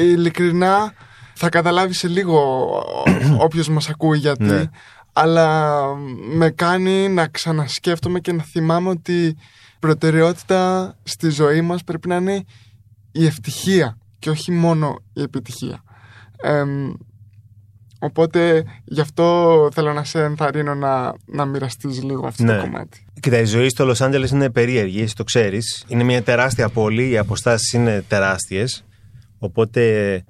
[0.12, 0.92] Ειλικρινά
[1.36, 2.66] θα καταλάβει σε λίγο
[3.46, 4.44] όποιος μας ακούει γιατί.
[4.44, 4.64] Ναι.
[5.12, 5.80] Αλλά
[6.34, 9.36] με κάνει να ξανασκέφτομαι και να θυμάμαι ότι η
[9.78, 12.44] προτεραιότητα στη ζωή μας πρέπει να είναι
[13.12, 15.82] η ευτυχία και όχι μόνο η επιτυχία.
[17.98, 22.56] οπότε γι' αυτό θέλω να σε ενθαρρύνω να, να μοιραστείς λίγο αυτό ναι.
[22.56, 23.06] το κομμάτι.
[23.20, 25.84] Κοίτα, η ζωή στο Λος Άντζελες είναι περίεργη, εσύ το ξέρεις.
[25.88, 28.84] Είναι μια τεράστια πόλη, οι αποστάσεις είναι τεράστιες.
[29.38, 30.24] Οπότε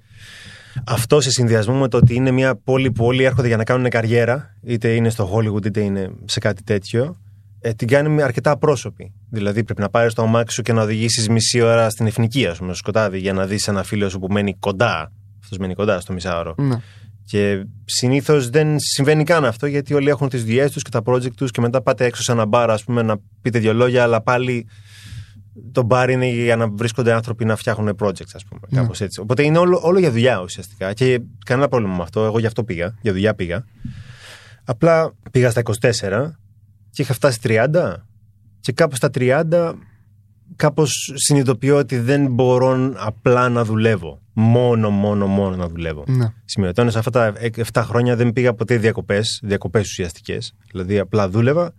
[0.84, 3.88] αυτό σε συνδυασμό με το ότι είναι μια πόλη που όλοι έρχονται για να κάνουν
[3.88, 7.16] καριέρα, είτε είναι στο Hollywood είτε είναι σε κάτι τέτοιο,
[7.60, 9.12] ε, την κάνει αρκετά απρόσωπη.
[9.30, 12.58] Δηλαδή πρέπει να πάρεις το αμάξι σου και να οδηγήσεις μισή ώρα στην εθνική, ας
[12.58, 15.12] πούμε, στο σκοτάδι, για να δεις ένα φίλο σου που μένει κοντά.
[15.42, 16.54] Αυτός μένει κοντά στο μισάωρο.
[16.56, 16.80] Ναι.
[17.24, 21.34] Και συνήθως δεν συμβαίνει καν αυτό γιατί όλοι έχουν τις δουλειές τους και τα project
[21.36, 24.22] τους και μετά πάτε έξω σε ένα μπαρ, ας πούμε, να πείτε δύο λόγια, αλλά
[24.22, 24.66] πάλι
[25.72, 28.60] το μπαρ είναι για να βρίσκονται άνθρωποι να φτιάχνουν projects, ας πούμε.
[28.68, 28.80] Ναι.
[28.80, 29.20] Κάπως έτσι.
[29.20, 30.92] Οπότε είναι όλο, όλο για δουλειά ουσιαστικά.
[30.92, 32.24] Και κανένα πρόβλημα με αυτό.
[32.24, 32.94] Εγώ γι' αυτό πήγα.
[33.00, 33.64] Για δουλειά πήγα.
[34.64, 36.38] Απλά πήγα στα 24
[36.90, 37.94] και είχα φτάσει 30.
[38.60, 39.74] Και κάπου στα 30
[40.56, 44.20] κάπως συνειδητοποιώ ότι δεν μπορώ απλά να δουλεύω.
[44.32, 46.04] Μόνο, μόνο, μόνο να δουλεύω.
[46.06, 46.32] Ναι.
[46.44, 47.32] Σημειωτώνω σε αυτά τα
[47.72, 50.54] 7 χρόνια δεν πήγα ποτέ διακοπές, διακοπές ουσιαστικές.
[50.70, 51.74] Δηλαδή απλά δούλευα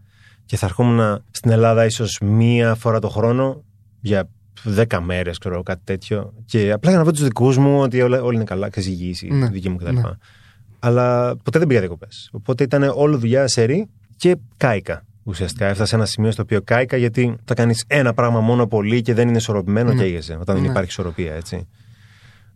[0.45, 3.63] και θα ερχόμουν στην Ελλάδα ίσως μία φορά το χρόνο
[3.99, 4.29] για
[4.89, 6.33] 10 μέρες, ξέρω κάτι τέτοιο.
[6.45, 9.21] Και απλά για να δω τους δικούς μου ότι όλα, όλοι είναι καλά, και υγιείς,
[9.29, 9.93] Ναι, οι δικοί μου κτλ.
[9.93, 10.01] ναι.
[10.79, 12.29] Αλλά ποτέ δεν πήγα διακοπές.
[12.33, 15.05] Οπότε ήταν όλο δουλειά σερή και κάηκα.
[15.23, 19.01] Ουσιαστικά έφτασα σε ένα σημείο στο οποίο κάηκα γιατί θα κάνεις ένα πράγμα μόνο πολύ
[19.01, 19.95] και δεν είναι ισορροπημένο Ναι.
[19.95, 20.69] και καίγεσαι όταν δεν Ναι.
[20.69, 21.67] υπάρχει ισορροπία, έτσι.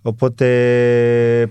[0.01, 0.45] Οπότε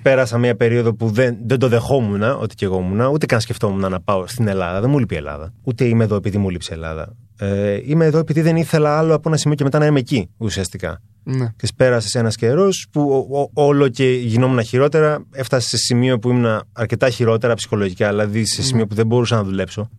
[0.03, 3.91] πέρασα μια περίοδο που δεν, δεν το δεχόμουν ότι και εγώ ήμουν, ούτε καν σκεφτόμουν
[3.91, 4.81] να πάω στην Ελλάδα.
[4.81, 5.53] Δεν μου λείπει η Ελλάδα.
[5.63, 7.17] Ούτε είμαι εδώ επειδή μου λείψει η Ελλάδα.
[7.43, 10.29] Ε, είμαι εδώ επειδή δεν ήθελα άλλο από ένα σημείο και μετά να είμαι εκεί,
[10.37, 11.01] ουσιαστικά.
[11.23, 11.53] Ναι.
[11.57, 15.25] Και πέρασες ένας καιρός που ο- ο- όλο και γινόμουν χειρότερα.
[15.33, 19.43] Έφτασε σε σημείο που ήμουν αρκετά χειρότερα ψυχολογικά, δηλαδή σε σημείο που δεν μπορούσα να
[19.45, 19.91] δουλέψω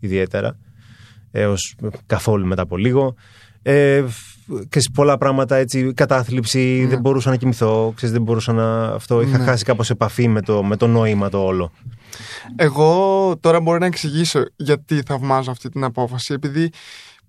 [0.00, 0.56] ιδιαίτερα.
[1.30, 1.74] Έως
[2.06, 3.14] καθόλου μετά από λίγο.
[3.62, 4.04] Ε,
[4.68, 9.20] και σε πολλά πράγματα έτσι, κατάθλιψη, δεν μπορούσα να κοιμηθώ, ξέρεις, δεν μπορούσα να αυτό.
[9.20, 9.44] Είχα Ναι.
[9.44, 11.72] χάσει κάπως επαφή με το, με το νόημα το όλο.
[12.56, 16.32] Εγώ τώρα μπορώ να εξηγήσω γιατί θαυμάζω αυτή την απόφαση.
[16.32, 16.70] Επειδή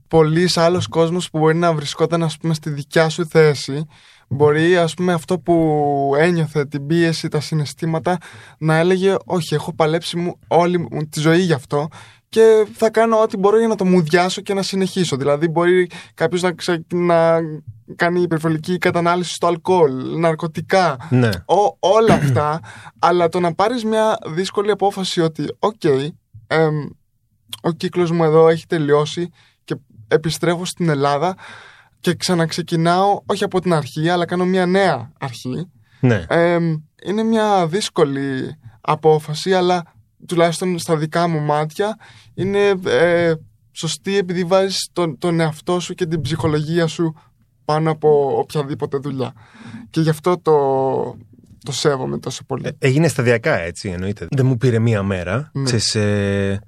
[0.07, 3.85] πολλοί άλλος κόσμος που μπορεί να βρισκόταν ας πούμε, στη δικιά σου θέση,
[4.27, 8.17] μπορεί ας πούμε, αυτό που ένιωθε, την πίεση, τα συναισθήματα,
[8.57, 11.87] να έλεγε Όχι, έχω παλέψει όλη μου τη ζωή γι' αυτό
[12.35, 15.15] και θα κάνω ό,τι μπορώ για να το μουδιάσω και να συνεχίσω.
[15.15, 17.39] Δηλαδή, μπορεί κάποιος να, ξε- να
[17.95, 21.29] κάνει υπερβολική κατανάλωση στο αλκοόλ, ναρκωτικά, Ναι.
[21.29, 22.59] Ό, όλα αυτά,
[22.99, 25.83] αλλά το να πάρεις μια δύσκολη απόφαση ότι οκ,
[26.47, 26.85] εμ,
[27.61, 29.29] ο κύκλος μου εδώ έχει τελειώσει
[29.63, 29.75] και
[30.07, 31.35] επιστρέφω στην Ελλάδα
[31.99, 35.69] και ξαναξεκινάω όχι από την αρχή αλλά κάνω μια νέα αρχή
[35.99, 36.25] ναι.
[36.27, 39.83] εμ, είναι μια δύσκολη απόφαση αλλά
[40.25, 41.97] τουλάχιστον στα δικά μου μάτια
[42.33, 43.33] είναι ε,
[43.71, 47.15] σωστή επειδή βάζεις τον, τον εαυτό σου και την ψυχολογία σου
[47.65, 49.33] πάνω από οποιαδήποτε δουλειά
[49.89, 50.55] και γι' αυτό το,
[51.65, 52.65] το σέβομαι τόσο πολύ.
[52.65, 54.27] Ε, Έγινε σταδιακά έτσι, εννοείται.
[54.29, 55.49] Δεν μου πήρε μία μέρα.
[55.53, 55.63] Ναι.
[55.63, 56.59] Ξέρεις, ε,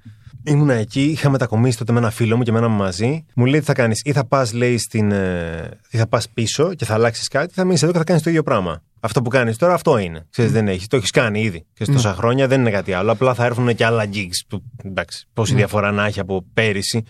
[0.43, 3.25] ήμουνα εκεί, είχα μετακομίσει τότε με ένα φίλο μου και με ένα μαζί.
[3.35, 5.11] Μου λέει τι θα κάνεις, ή θα πας, λέει, στην.
[5.11, 8.03] Ε, ή θα πας πίσω και θα αλλάξεις κάτι, ή θα μείνεις εδώ και θα
[8.03, 8.81] κάνεις το ίδιο πράγμα.
[8.99, 10.25] Αυτό που κάνεις τώρα, αυτό είναι.
[10.29, 10.87] Ξέρεις, δεν έχεις.
[10.87, 11.65] Το έχεις κάνει ήδη.
[11.73, 11.93] Και Ναι.
[11.93, 13.11] τόσα χρόνια δεν είναι κάτι άλλο.
[13.11, 14.39] Απλά θα έρθουν και άλλα gigs.
[14.47, 15.57] Που, εντάξει, πόση Ναι.
[15.57, 17.03] διαφορά να έχει από πέρυσι.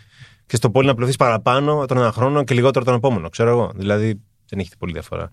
[0.46, 3.30] Και στο πόλι να πλωθεί παραπάνω τον ένα χρόνο και λιγότερο τον επόμενο.
[3.30, 3.72] Ξέρω εγώ.
[3.76, 5.30] Δηλαδή δεν έχει πολύ διαφορά.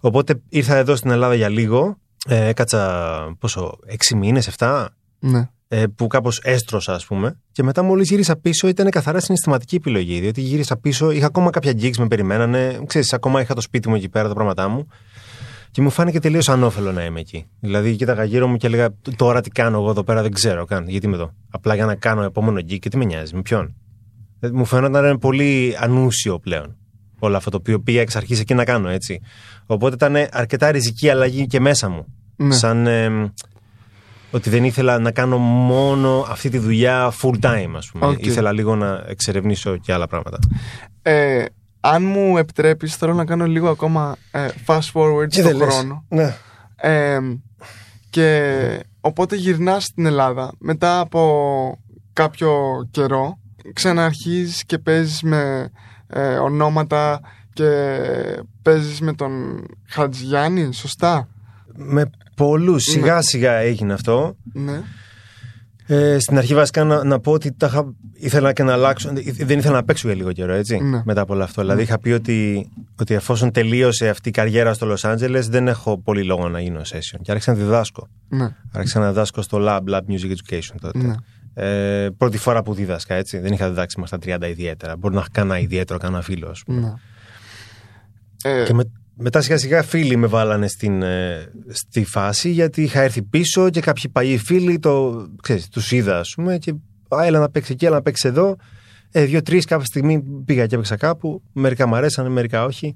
[0.00, 1.96] Οπότε ήρθα εδώ στην Ελλάδα για λίγο.
[2.28, 5.48] Ε, έκατσα πόσο, έξι μήνες, 7, Ναι.
[5.68, 7.38] ε, που κάπως έστρωσα, ας πούμε.
[7.52, 10.20] Και μετά, μόλις γύρισα πίσω, ήταν καθαρά συναισθηματική επιλογή.
[10.20, 12.80] Διότι γύρισα πίσω, είχα ακόμα κάποια gigs με περιμένανε.
[12.86, 14.88] Ξέρεις, ακόμα είχα το σπίτι μου εκεί πέρα, τα πράγματά μου.
[15.70, 17.46] Και μου φάνηκε τελείως ανώφελο να είμαι εκεί.
[17.60, 20.88] Δηλαδή, κοίταγα γύρω μου και έλεγα: Τώρα τι κάνω εγώ εδώ πέρα, δεν ξέρω καν.
[20.88, 23.74] Γιατί είμαι εδώ; Απλά για να κάνω επόμενο gig και τι με νοιάζει, με ποιον;
[24.40, 26.76] Ε, Μου φαίνονταν πολύ ανούσιο πλέον
[27.18, 29.20] όλο αυτό το οποίο πήγα εξ αρχής εκεί να κάνω, έτσι.
[29.66, 32.06] Οπότε ήταν αρκετά ριζική αλλαγή και μέσα μου.
[32.36, 32.54] Ναι.
[32.54, 33.32] Σαν ε,
[34.30, 38.06] ότι δεν ήθελα να κάνω μόνο αυτή τη δουλειά full time, ας πούμε.
[38.06, 38.26] Οκ.
[38.26, 40.38] Ήθελα λίγο να εξερευνήσω και άλλα πράγματα.
[41.02, 41.44] Ε,
[41.92, 46.36] αν μου επιτρέπεις θέλω να κάνω λίγο ακόμα ε, fast forward στον χρόνο Ναι.
[46.76, 47.18] ε,
[48.10, 48.40] και
[49.00, 51.78] οπότε γυρνάς στην Ελλάδα μετά από
[52.12, 52.52] κάποιο
[52.90, 53.38] καιρό
[53.72, 55.70] ξαναρχίζεις και παίζεις με
[56.06, 57.20] ε, ονόματα
[57.52, 57.98] και
[58.62, 61.28] παίζεις με τον Χατζιάννη, σωστά;
[61.74, 62.82] Με πολλούς.
[62.84, 64.36] Σιγά σιγά έγινε αυτό.
[64.52, 64.82] ναι,
[65.88, 69.12] Ε, στην αρχή βασικά να, να πω ότι τα είχα, ήθελα και να αλλάξω.
[69.36, 70.78] Δεν ήθελα να παίξω για λίγο καιρό, έτσι.
[70.78, 71.02] Ναι.
[71.04, 71.62] Μετά από όλο αυτό.
[71.62, 72.68] Δηλαδή είχα πει ότι,
[73.00, 76.80] ότι εφόσον τελείωσε αυτή η καριέρα στο Los Angeles, δεν έχω πολύ λόγο να γίνω
[76.80, 77.18] session.
[77.22, 78.08] Και άρχισα να διδάσκω.
[78.28, 80.98] ναι, Άρχισα να διδάσκω στο Lab, Lab Music Education τότε.
[80.98, 81.14] ναι.
[81.58, 83.38] Ε, πρώτη φορά που δίδασκα, έτσι.
[83.38, 84.96] Δεν είχα διδάξει μέχρι τα 30 ιδιαίτερα.
[84.96, 86.80] Μπορεί να είχα κανένα ιδιαίτερο, κανένα φίλο, ας πούμε.
[86.80, 86.92] ναι.
[88.60, 88.82] Ε, Και με,
[89.18, 93.80] μετά σιγά σιγά φίλοι με βάλανε στην, ε, στη φάση γιατί είχα έρθει πίσω και
[93.80, 96.74] κάποιοι παλιοί φίλοι το, ξέρεις, τους είδα ας πούμε και
[97.08, 98.56] «Α, έλα να παίξει εκεί, έλα να παίξει εδώ.
[99.10, 101.42] Ε, Δύο-τρεις κάποια στιγμή πήγα και έπαιξα κάπου.
[101.52, 102.94] Μερικά μου αρέσανε, μερικά όχι.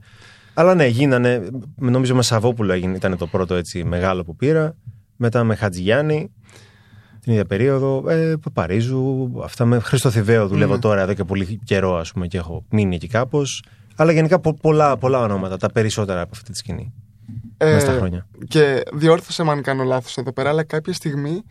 [0.54, 1.48] Αλλά ναι, γίνανε.
[1.76, 4.76] Νομίζω με Σαββόπουλο έγινε, ήταν το πρώτο έτσι μεγάλο που πήρα.
[5.16, 6.30] Μετά με Χατζηγιάννη
[7.20, 8.04] την ίδια περίοδο.
[8.08, 9.30] Ε, Παπαρίζου.
[9.44, 10.78] Αυτά με Χρήστο Θηβαίο δουλεύω Ναι.
[10.80, 13.62] τώρα εδώ και πολύ καιρό, ας πούμε, και έχω μείνει εκεί κάπως.
[14.00, 16.92] Αλλά γενικά πο- πολλά, πολλά ονόματα, τα περισσότερα από αυτή τη σκηνή.
[17.58, 18.26] ε, μέσα στα χρόνια.
[18.48, 21.42] Και διόρθωσε με αν κάνω λάθος εδώ πέρα, αλλά κάποια στιγμή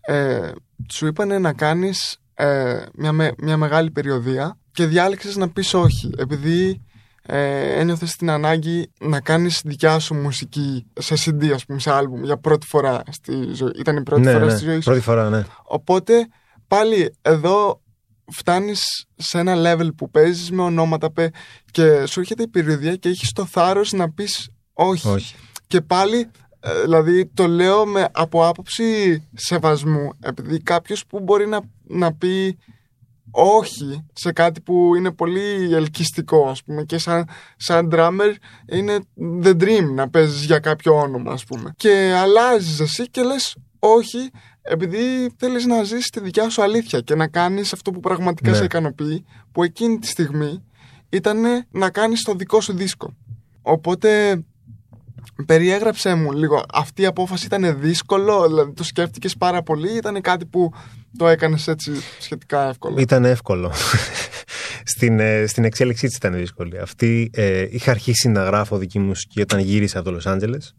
[0.00, 0.50] ε,
[0.92, 6.10] σου είπανε να κάνεις ε, μια, με- μια μεγάλη περιοδία και διάλεξες να πεις όχι,
[6.18, 6.82] επειδή
[7.22, 12.24] ε, ένιωθες την ανάγκη να κάνεις δικιά σου μουσική σε CD, ας πούμε, σε άλμπουμ,
[12.24, 13.70] για πρώτη φορά στη ζωή.
[13.78, 14.84] Ήταν η πρώτη ναι, φορά ναι, στη ζωή σου.
[14.84, 15.42] πρώτη φορά, ναι.
[15.64, 16.28] Οπότε
[16.68, 17.80] πάλι εδώ
[18.30, 21.30] φτάνεις σε ένα level που παίζεις με ονόματα πε,
[21.70, 25.08] και σου έρχεται η περιοδία και έχεις το θάρρος να πεις όχι.
[25.08, 25.34] Όχι.
[25.66, 31.60] Και πάλι, ε, δηλαδή το λέω με, από άποψη σεβασμού, επειδή κάποιος που μπορεί να,
[31.82, 32.58] να πει
[33.30, 38.34] όχι σε κάτι που είναι πολύ ελκυστικό ας πούμε και σαν, σαν drummer
[38.68, 38.98] είναι
[39.42, 44.30] the dream να παίζεις για κάποιο όνομα ας πούμε και αλλάζεις εσύ και λες όχι
[44.68, 48.56] επειδή θέλεις να ζήσεις τη δικιά σου αλήθεια και να κάνεις αυτό που πραγματικά Ναι.
[48.56, 50.62] σε ικανοποιεί που εκείνη τη στιγμή
[51.08, 51.38] ήταν
[51.70, 53.16] να κάνεις το δικό σου δίσκο
[53.62, 54.42] οπότε
[55.46, 60.20] περιέγραψέ μου λίγο αυτή η απόφαση ήταν δύσκολο δηλαδή το σκέφτηκες πάρα πολύ ή ήταν
[60.20, 60.72] κάτι που
[61.16, 63.72] το έκανες έτσι σχετικά εύκολο; Ήταν εύκολο.
[64.92, 66.78] στην, ε, στην εξέλιξή της ήταν δύσκολη.
[66.78, 70.74] Αυτή ε, είχα αρχίσει να γράφω δική μου μουσική όταν γύρισα από το Λος Άντζελες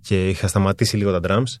[0.00, 1.60] και είχα σταματήσει λίγο τα drums.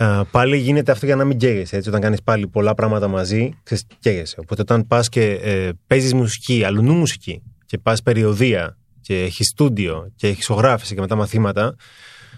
[0.00, 1.76] Ε, πάλι γίνεται αυτό για να μην καίγεσαι.
[1.76, 4.36] Έτσι, όταν κάνεις πάλι πολλά πράγματα μαζί, ξέρεις, καίγεσαι.
[4.40, 10.12] Οπότε όταν πας και ε, παίζεις μουσική, αλλουνού μουσική, και πας περιοδεία και έχεις στούντιο
[10.16, 11.74] και έχεις ηχογράφηση και μετά μαθήματα,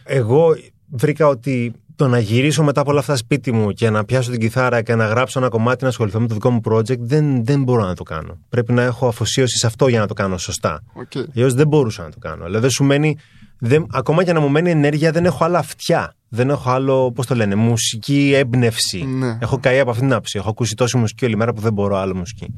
[0.05, 0.57] εγώ
[0.91, 4.41] βρήκα ότι το να γυρίσω μετά από όλα αυτά σπίτι μου και να πιάσω την
[4.41, 7.63] κιθάρα και να γράψω ένα κομμάτι να ασχοληθώ με το δικό μου project δεν, δεν
[7.63, 8.39] μπορώ να το κάνω.
[8.49, 10.83] Πρέπει να έχω αφοσίωση σε αυτό για να το κάνω σωστά.
[10.93, 11.25] Οκ.
[11.35, 12.45] Αλλιώς δεν μπορούσα να το κάνω.
[12.45, 13.17] Δηλαδή δεν σου μένει.
[13.61, 16.15] Δεν, ακόμα και να μου μένει ενέργεια, δεν έχω άλλα αυτιά.
[16.29, 19.05] Δεν έχω άλλο, πώς το λένε, μουσική έμπνευση.
[19.05, 19.39] Ναι.
[19.41, 20.39] Έχω καεί από αυτήν την άψη.
[20.39, 22.55] Έχω ακούσει τόση μουσική όλη μέρα που δεν μπορώ άλλο μουσική.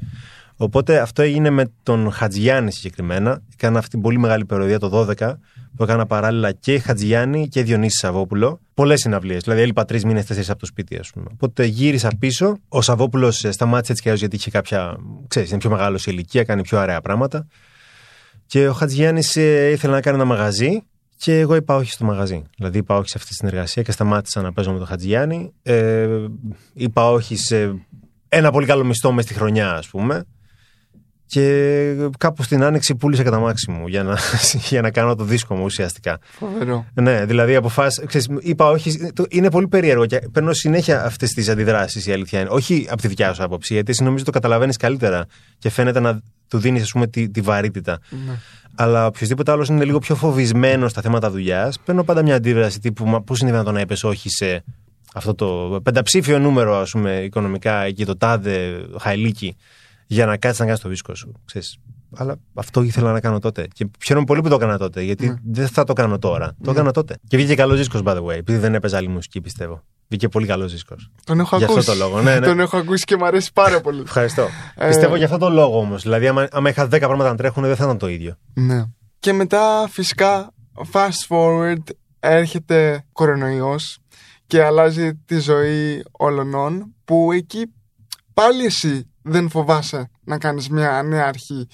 [0.56, 3.42] Οπότε αυτό έγινε με τον Χατζιάννη συγκεκριμένα.
[3.52, 5.34] Έκανα αυτή την πολύ μεγάλη περιοδία το 12
[5.76, 8.60] που έκανα παράλληλα και Χατζιάννη και Διονύσης Σαββόπουλο.
[8.74, 9.42] Πολλές συναυλίες.
[9.42, 11.26] Δηλαδή έλειπα τρεις μήνες, τέσσερις από το σπίτι, ας πούμε.
[11.32, 12.56] Οπότε γύρισα πίσω.
[12.68, 14.96] Ο Σαββόπουλος σταμάτησε έτσι κι αλλιώς γιατί είχε κάποια.
[15.28, 17.46] ξέρεις, είναι πιο μεγάλος σε ηλικία, κάνει πιο ωραία πράγματα.
[18.46, 20.82] Και ο Χατζιάννης ήθελε να κάνει ένα μαγαζί
[21.22, 22.42] και εγώ είπα όχι στο μαγαζί.
[22.56, 25.52] Δηλαδή είπα όχι σε αυτή τη συνεργασία και σταμάτησα να παίζω με τον Χατζιάννη.
[25.62, 26.08] Ε,
[26.74, 27.74] είπα όχι σε
[28.28, 30.24] ένα πολύ καλό μισθό μες στη χρονιά, ας πούμε.
[31.26, 34.18] Και κάπου στην άνοιξη πούλησα κατά μάξι μου για να,
[34.68, 36.18] για να κάνω το δίσκο μου ουσιαστικά.
[36.22, 36.87] Φοβερό.
[36.94, 38.06] Ναι, δηλαδή αποφάσισα.
[38.06, 39.12] ξέρεις, Είπα όχι.
[39.12, 42.06] το- Είναι πολύ περίεργο και παίρνω συνέχεια αυτές τις αντιδράσεις.
[42.06, 42.48] Η αλήθεια είναι.
[42.52, 45.26] Όχι από τη δικιά σου άποψη, γιατί εσύ νομίζω το καταλαβαίνεις καλύτερα
[45.58, 47.98] και φαίνεται να του δίνεις, πούμε, τη, τη βαρύτητα.
[48.26, 48.32] Ναι.
[48.74, 53.06] Αλλά οποιοδήποτε άλλος είναι λίγο πιο φοβισμένος στα θέματα δουλειάς, παίρνω πάντα μια αντίδραση τύπου
[53.06, 54.64] Μα πώ είναι δυνατόν να είπες όχι σε
[55.14, 59.56] αυτό το πενταψήφιο νούμερο, ας πούμε, οικονομικά και το τάδε χαϊλίκι
[60.06, 61.32] για να κάτσεις να κάνεις το δίσκο σου.
[61.44, 61.78] Ξέρεις.
[62.16, 63.66] Αλλά αυτό ήθελα να κάνω τότε.
[63.72, 65.35] Και χαίρομαι πολύ που το έκανα τότε, γιατί Ναι.
[65.44, 66.57] δεν θα το κάνω τώρα.
[66.62, 67.16] Το έκανα τότε.
[67.29, 69.83] Και βγήκε καλός δίσκος, by the way, επειδή δεν έπαιζα άλλη μουσική, πιστεύω.
[70.09, 71.11] Βγήκε πολύ καλός δίσκος.
[71.25, 71.90] Τον έχω Γι' αυτό ακούσει.
[71.90, 72.46] το λόγο, ναι, ναι.
[72.46, 74.01] Τον έχω ακούσει και μου αρέσει πάρα πολύ.
[74.07, 74.48] Ευχαριστώ.
[74.75, 76.03] Ε, Πιστεύω για αυτό το λόγο όμως.
[76.03, 78.37] Δηλαδή, άμα, άμα είχα 10 πράγματα να τρέχουν, δεν θα ήταν το ίδιο.
[78.55, 78.85] Ναι.
[79.18, 80.51] Και μετά φυσικά
[80.92, 81.83] fast forward
[82.20, 83.98] έρχεται κορονοϊός
[84.46, 87.72] και αλλάζει τη ζωή όλων που εκεί
[88.35, 91.66] πάλι εσύ δεν φοβάσαι να κάνεις μια νέα αρχή.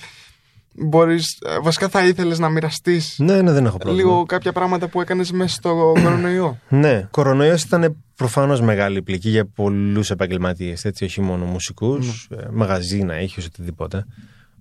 [0.80, 4.08] Μπορείς, ε, βασικά θα ήθελες να μοιραστείς Ναι, ναι, δεν έχω πρόβλημα.
[4.08, 9.46] λίγο κάποια πράγματα που έκανες μέσα στο κορονοϊό; Ναι, κορονοϊός ήταν προφανώς μεγάλη πληγή για
[9.54, 14.04] πολλούς επαγγελματίες, έτσι, όχι μόνο μουσικούς, μαγαζί να έχει, οτιδήποτε.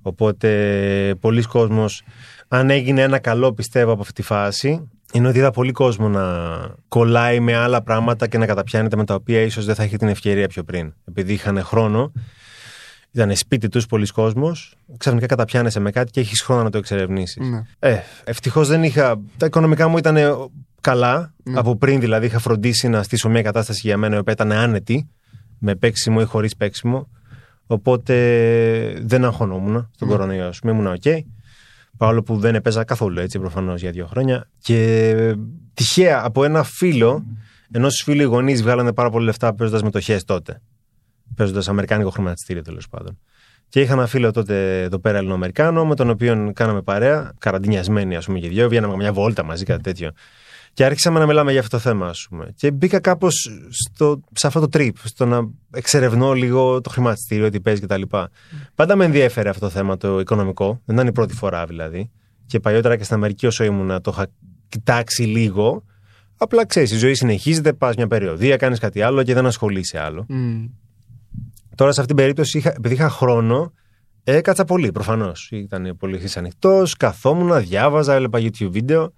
[0.01, 2.03] Οπότε, πολλοί κόσμος,
[2.47, 6.23] αν έγινε ένα καλό, πιστεύω, από αυτή τη φάση, είναι ότι είδα πολύ κόσμο να
[6.87, 10.07] κολλάει με άλλα πράγματα και να καταπιάνεται με τα οποία ίσως δεν θα είχε την
[10.07, 10.93] ευκαιρία πιο πριν.
[11.07, 12.11] Επειδή είχαν χρόνο,
[13.11, 17.47] ήταν σπίτι τους πολλοί κόσμος, ξαφνικά καταπιάνεσαι με κάτι και έχεις χρόνο να το εξερευνήσεις.
[17.49, 17.61] ναι.
[17.79, 19.21] Ε, ευτυχώς δεν είχα.
[19.37, 20.17] Τα οικονομικά μου ήταν
[20.81, 21.33] καλά.
[21.43, 21.59] Ναι.
[21.59, 25.09] Από πριν δηλαδή είχα φροντίσει να στήσω μια κατάσταση για μένα η οποία ήταν άνετη,
[25.59, 27.07] με παίξιμο ή χωρίς παίξιμο.
[27.67, 28.13] Οπότε
[29.01, 30.13] δεν αγχωνόμουν στον Ναι.
[30.13, 31.03] κορονοϊό, α πούμε, ήμουν οκ.
[31.97, 34.49] Παρόλο που δεν έπαιζα καθόλου έτσι προφανώς για δύο χρόνια.
[34.59, 35.13] Και
[35.73, 37.25] τυχαία από ένα φίλο,
[37.71, 40.61] ενός φίλου οι γονείς βγάλανε πάρα πολύ λεφτά παίζοντας μετοχές τότε.
[41.37, 43.19] Παίζοντας Αμερικάνικο χρηματιστήριο τέλος πάντων.
[43.69, 48.25] Και είχα ένα φίλο τότε εδώ πέρα Ελληνοαμερικάνο, με τον οποίο κάναμε παρέα, καραντινιασμένοι ας
[48.25, 50.11] πούμε και δυο, βγαίναμε μια βόλτα μαζί, κάτι τέτοιο.
[50.73, 52.53] Και άρχισαμε να μιλάμε για αυτό το θέμα, ας πούμε.
[52.55, 53.49] Και μπήκα κάπως
[54.33, 58.01] σε αυτό το trip, στο να εξερευνώ λίγο το χρηματιστήριο, τι παίζει κτλ.
[58.75, 60.81] Πάντα με ενδιέφερε αυτό το θέμα το οικονομικό.
[60.85, 62.11] Δεν ήταν η πρώτη φορά δηλαδή.
[62.45, 64.27] Και παλιότερα και στην Αμερική όσο ήμουνα το είχα
[64.69, 65.83] κοιτάξει λίγο.
[66.37, 70.25] Απλά ξέρεις, η ζωή συνεχίζεται, πας μια περιοδία, κάνεις κάτι άλλο και δεν ασχολείσαι άλλο.
[70.27, 70.65] Μμ.
[71.77, 73.73] Τώρα σε αυτήν την περίπτωση, είχα, επειδή είχα χρόνο,
[74.23, 75.49] έκατσα πολύ προφανώς.
[75.51, 79.13] Ήταν πολύ ανοιχτός, καθόμουν, διάβαζα, έβλεπα YouTube βίντεο.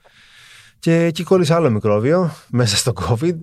[0.80, 3.36] Και εκεί κόλλησα άλλο μικρόβιο μέσα στο COVID,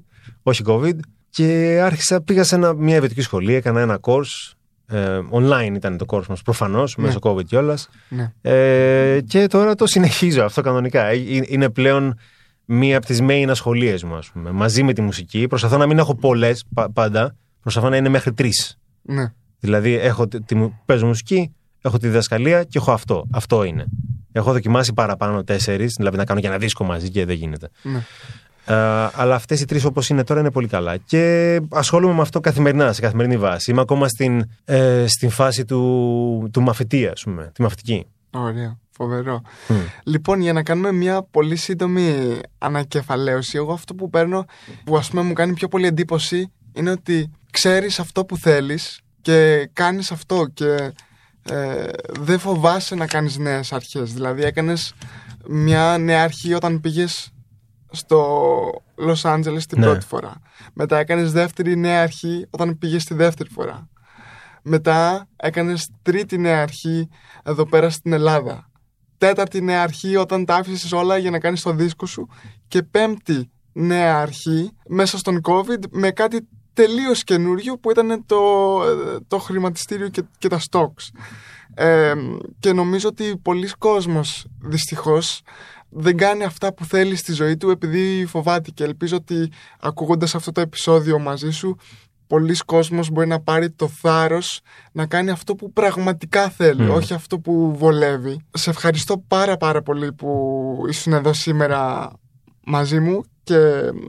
[0.42, 0.94] όχι COVID.
[1.30, 4.52] Και άρχισα, πήγα σε ένα, μια ιδιωτική σχολή, έκανα ένα course.
[4.88, 7.04] Ε, online ήταν το course μας προφανώς, Ναι.
[7.06, 7.88] μέσω COVID κιόλας.
[8.08, 8.32] Ναι.
[8.40, 11.04] Ε, και τώρα το συνεχίζω αυτό κανονικά.
[11.04, 12.18] Ε, ε, Είναι πλέον
[12.64, 14.50] μία από τις main ασχολίες μου, ας πούμε.
[14.50, 15.46] Μαζί με τη μουσική.
[15.46, 17.36] Προσπαθώ να μην έχω πολλές πα- πάντα.
[17.60, 19.32] Προσπαθώ να είναι μέχρι τρεις Ναι.
[19.60, 23.26] Δηλαδή, έχω, τη, τη, παίζω μουσική, έχω τη διδασκαλία και έχω αυτό.
[23.32, 23.86] Αυτό είναι.
[24.32, 27.70] Έχω δοκιμάσει παραπάνω τέσσερις, δηλαδή να κάνω και ένα δίσκο μαζί και δεν γίνεται.
[27.82, 28.02] Ναι.
[28.66, 28.74] Ε,
[29.12, 30.96] αλλά αυτές οι τρεις όπως είναι τώρα είναι πολύ καλά.
[30.96, 33.70] Και ασχολούμαι με αυτό καθημερινά, σε καθημερινή βάση.
[33.70, 38.06] Είμαι ακόμα στην, ε, στην φάση του, του μαθητή, ας πούμε, τη μαθητική.
[38.30, 38.78] Ωραία.
[38.90, 39.42] Φοβερό.
[40.04, 44.44] Λοιπόν, για να κάνουμε μια πολύ σύντομη ανακεφαλαίωση, εγώ αυτό που παίρνω,
[44.84, 49.70] που ας πούμε μου κάνει πιο πολύ εντύπωση, είναι ότι ξέρεις αυτό που θέλεις και
[49.72, 50.92] κάνεις αυτό και
[51.42, 51.88] ε,
[52.20, 54.12] δεν φοβάσαι να κάνεις νέες αρχές.
[54.12, 54.94] Δηλαδή έκανες
[55.48, 57.30] μια νέα αρχή όταν πήγες
[57.90, 58.46] στο
[58.96, 59.86] Λος Άντζελες την Ναι.
[59.86, 60.34] πρώτη φορά.
[60.72, 63.88] Μετά έκανες δεύτερη νέα αρχή όταν πήγες τη δεύτερη φορά.
[64.62, 67.08] Μετά έκανες τρίτη νέα αρχή
[67.42, 68.70] εδώ πέρα στην Ελλάδα.
[69.18, 72.28] Τέταρτη νέα αρχή όταν τα άφησες όλα για να κάνεις το δίσκο σου.
[72.68, 78.80] Και πέμπτη νέα αρχή μέσα στον COVID με κάτι τελείως καινούριο που ήταν το,
[79.28, 81.08] το χρηματιστήριο και, και τα stocks.
[81.74, 82.14] Ε,
[82.58, 85.40] και νομίζω ότι πολλοί κόσμος δυστυχώς
[85.88, 90.52] δεν κάνει αυτά που θέλει στη ζωή του επειδή φοβάται και ελπίζω ότι ακούγοντας αυτό
[90.52, 91.76] το επεισόδιο μαζί σου
[92.26, 94.60] πολλοί κόσμος μπορεί να πάρει το θάρρος
[94.92, 96.90] να κάνει αυτό που πραγματικά θέλει, Μμμ.
[96.90, 98.40] όχι αυτό που βολεύει.
[98.50, 102.12] Σε ευχαριστώ πάρα πάρα πολύ που ήσουν εδώ σήμερα
[102.64, 103.56] μαζί μου και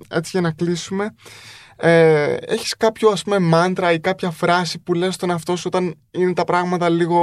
[0.09, 1.13] έτσι για να κλείσουμε
[1.79, 5.95] ε, έχεις κάποιο ας πούμε μάντρα ή κάποια φράση που λες στον εαυτό σου όταν
[6.11, 7.19] είναι τα πράγματα λίγο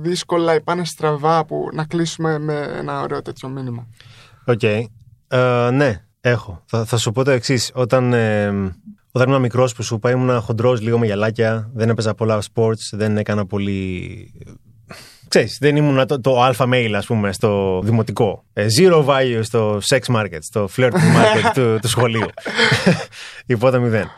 [0.00, 3.86] δύσκολα ή πάνε στραβά που να κλείσουμε με ένα ωραίο τέτοιο μήνυμα;
[4.44, 4.62] Οκ.
[4.62, 6.62] Ε, ναι, έχω.
[6.66, 7.70] Θα, θα σου πω το εξής.
[7.74, 8.46] Όταν, ε,
[9.12, 12.90] όταν ήμουν μικρός που σου είπα, ήμουν χοντρός λίγο με γυαλάκια, δεν έπαιζα πολλά sports,
[12.92, 14.32] δεν έκανα πολύ.
[15.28, 18.44] Ξέρεις, δεν ήμουν το, το alpha male, ας πούμε, στο δημοτικό.
[18.52, 22.26] Ε, zero value στο sex market, στο flirt market του, του σχολείου.
[23.46, 24.10] Υπότα μηδέν.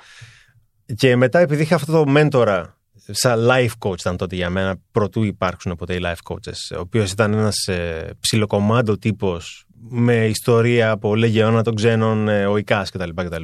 [0.97, 2.77] Και μετά, επειδή είχα αυτό το μέντορα,
[3.11, 7.11] σαν life coach ήταν τότε για μένα, πρωτού υπάρξουν ποτέ οι life coaches, ο οποίος
[7.11, 13.11] ήταν ένας ε, ψιλοκομμάντο τύπος με ιστορία από λεγεώνα των ξένων, ε, ο Ικάς κτλ.
[13.15, 13.43] κτλ.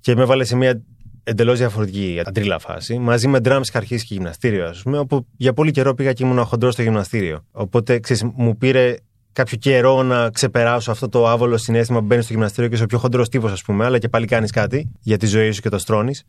[0.00, 0.82] Και με έβαλε σε μια
[1.24, 2.98] εντελώς διαφορετική αντρίλα φάση.
[2.98, 6.24] Μαζί με drums είχα αρχίσει και γυμναστήριο, ας πούμε, όπου για πολύ καιρό πήγα και
[6.24, 7.44] ήμουν χοντρός στο γυμναστήριο.
[7.52, 8.96] Οπότε ξέρεις, μου πήρε
[9.32, 12.86] κάποιο καιρό να ξεπεράσω αυτό το άβολο συνέστημα που μπαίνει στο γυμναστήριο και είσαι ο
[12.86, 15.68] πιο χοντρός τύπος, ας πούμε, αλλά και πάλι κάνεις κάτι για τη ζωή σου και
[15.68, 16.24] το στρώνεις.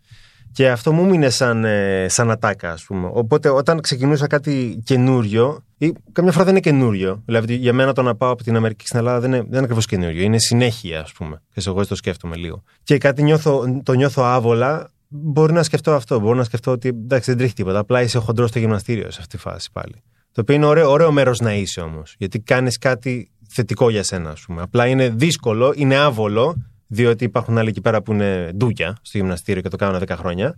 [0.56, 3.10] Και αυτό μου μείνε σαν, ε, σαν ατάκα, ας πούμε.
[3.14, 7.22] Οπότε όταν ξεκινούσα κάτι καινούριο, ή καμιά φορά δεν είναι καινούριο.
[7.26, 9.60] Δηλαδή για μένα το να πάω από την Αμερική στην Ελλάδα δεν είναι, δεν είναι
[9.60, 10.24] ακριβώς καινούριο.
[10.24, 11.42] Είναι συνέχεια, ας πούμε.
[11.54, 12.64] Και σε εγώ έτσι το σκέφτομαι λίγο.
[12.84, 16.20] Και κάτι νιώθω, το νιώθω άβολα, μπορεί να σκεφτώ αυτό.
[16.20, 17.80] Μπορεί να σκεφτώ ότι εντάξει δεν τρέχει τίποτα.
[17.80, 20.04] Απλά είσαι χοντρός στο γυμναστήριο σε αυτή τη φάση πάλι.
[20.32, 22.16] Το οποίο είναι ωραίο, ωραίο μέρος να είσαι όμως.
[22.18, 24.62] Γιατί κάνεις κάτι θετικό για σένα, ας πούμε.
[24.62, 26.56] Απλά είναι δύσκολο, είναι άβολο,
[26.88, 30.56] διότι υπάρχουν άλλοι εκεί πέρα που είναι ντούκια στο γυμναστήριο και το κάνουν 10 χρόνια.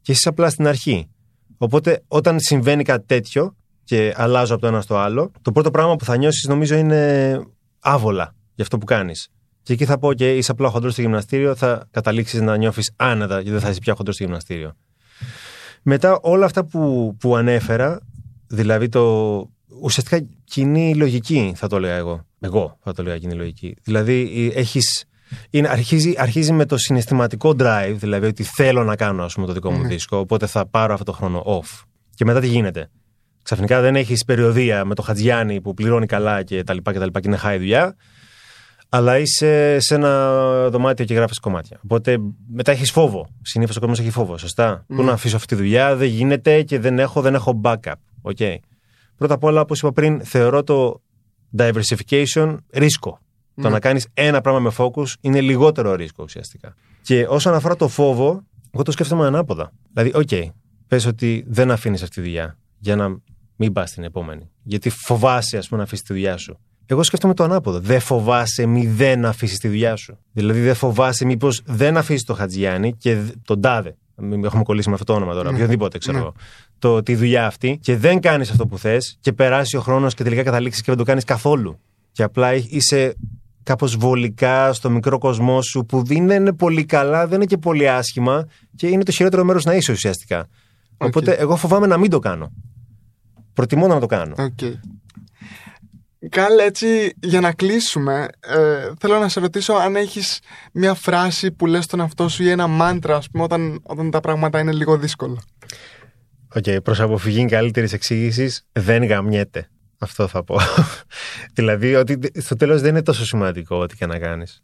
[0.00, 1.08] Και εσύ απλά στην αρχή.
[1.58, 5.96] Οπότε όταν συμβαίνει κάτι τέτοιο και αλλάζω από το ένα στο άλλο, το πρώτο πράγμα
[5.96, 7.40] που θα νιώσεις νομίζω είναι
[7.80, 9.28] άβολα για αυτό που κάνεις.
[9.62, 13.42] Και εκεί θα πω και είσαι απλά χοντρός στο γυμναστήριο, θα καταλήξεις να νιώθεις άνετα
[13.42, 14.76] και δεν θα είσαι πια χοντρός στο γυμναστήριο.
[15.82, 18.00] Μετά όλα αυτά που, που ανέφερα,
[18.46, 19.36] δηλαδή το
[19.80, 22.26] ουσιαστικά κοινή λογική θα το έλεγα εγώ.
[22.40, 23.76] Εγώ θα το έλεγα κοινή λογική.
[23.82, 25.04] Δηλαδή έχεις,
[25.50, 29.52] είναι, αρχίζει, αρχίζει με το συναισθηματικό drive, δηλαδή ότι θέλω να κάνω ας πούμε, το
[29.52, 29.88] δικό μου Ναι.
[29.88, 31.82] δίσκο, οπότε θα πάρω αυτό το χρόνο off.
[32.14, 32.90] Και μετά τι γίνεται;
[33.42, 37.04] Ξαφνικά δεν έχεις περιοδία με το Χατζιάννη που πληρώνει καλά και τα λοιπά και τα
[37.04, 37.96] λοιπά και είναι high δουλειά,
[38.88, 40.32] αλλά είσαι σε ένα
[40.68, 41.80] δωμάτιο και γράφεις κομμάτια.
[41.84, 42.18] Οπότε
[42.52, 43.28] μετά έχεις φόβο.
[43.42, 46.78] Συνήθως ο κόσμος έχει φόβο, σωστά; Πω να αφήσω αυτή τη δουλειά, δεν γίνεται και
[46.78, 47.92] δεν έχω, δεν έχω backup.
[48.22, 48.56] Okay.
[49.16, 51.02] Πρώτα απ' όλα, όπως είπα πριν, θεωρώ το
[51.58, 53.20] diversification ρίσκο.
[53.62, 56.74] Το να κάνεις ένα πράγμα με focus είναι λιγότερο ρίσκο ουσιαστικά.
[57.02, 59.72] Και όσον αφορά το φόβο, εγώ το σκέφτομαι ανάποδα.
[59.92, 60.48] Δηλαδή, OK, okay,
[60.88, 63.16] πες ότι δεν αφήνεις αυτή τη δουλειά για να
[63.56, 64.50] μην πας στην επόμενη.
[64.62, 66.58] Γιατί φοβάσαι, ας πούμε, να αφήσεις τη δουλειά σου.
[66.86, 67.80] Εγώ σκέφτομαι το ανάποδο.
[67.80, 70.18] Δεν φοβάσαι μη δεν αφήσεις τη δουλειά σου.
[70.32, 73.96] Δηλαδή, δεν φοβάσαι μήπως δεν αφήσεις το Χατζιάννη και τον Τάδε.
[74.20, 75.50] Μην έχουμε κολλήσει με αυτό το όνομα τώρα.
[75.50, 75.56] Ναι.
[75.56, 76.22] Οποιοδήποτε ξέρω Ναι.
[76.22, 76.34] εγώ.
[76.78, 80.22] Το, τη δουλειά αυτή και δεν κάνεις αυτό που θες και περάσει ο χρόνος και
[80.22, 81.78] τελικά καταλήξεις και δεν το κάνεις καθόλου.
[82.12, 83.14] Και απλά είσαι
[83.68, 87.88] κάπως βολικά στο μικρό κοσμό σου που δεν είναι πολύ καλά, δεν είναι και πολύ
[87.88, 90.48] άσχημα και είναι το χειρότερο μέρος να είσαι ουσιαστικά.
[90.96, 92.52] Οπότε εγώ φοβάμαι να μην το κάνω.
[93.52, 94.34] Προτιμώ να το κάνω.
[94.38, 94.58] OK.
[96.28, 100.40] Kal, έτσι για να κλείσουμε, ε, θέλω να σε ρωτήσω αν έχεις
[100.72, 104.20] μια φράση που λες στον εαυτό σου ή ένα μάντρα, ας πούμε, όταν, όταν τα
[104.20, 105.38] πράγματα είναι λίγο δύσκολα.
[106.54, 109.68] OK, okay, προς αποφυγή καλύτερης εξήγησης, δεν γαμιέται.
[109.98, 110.58] Αυτό θα πω.
[111.56, 114.62] δηλαδή, ότι στο τέλος δεν είναι τόσο σημαντικό ό,τι και να κάνεις.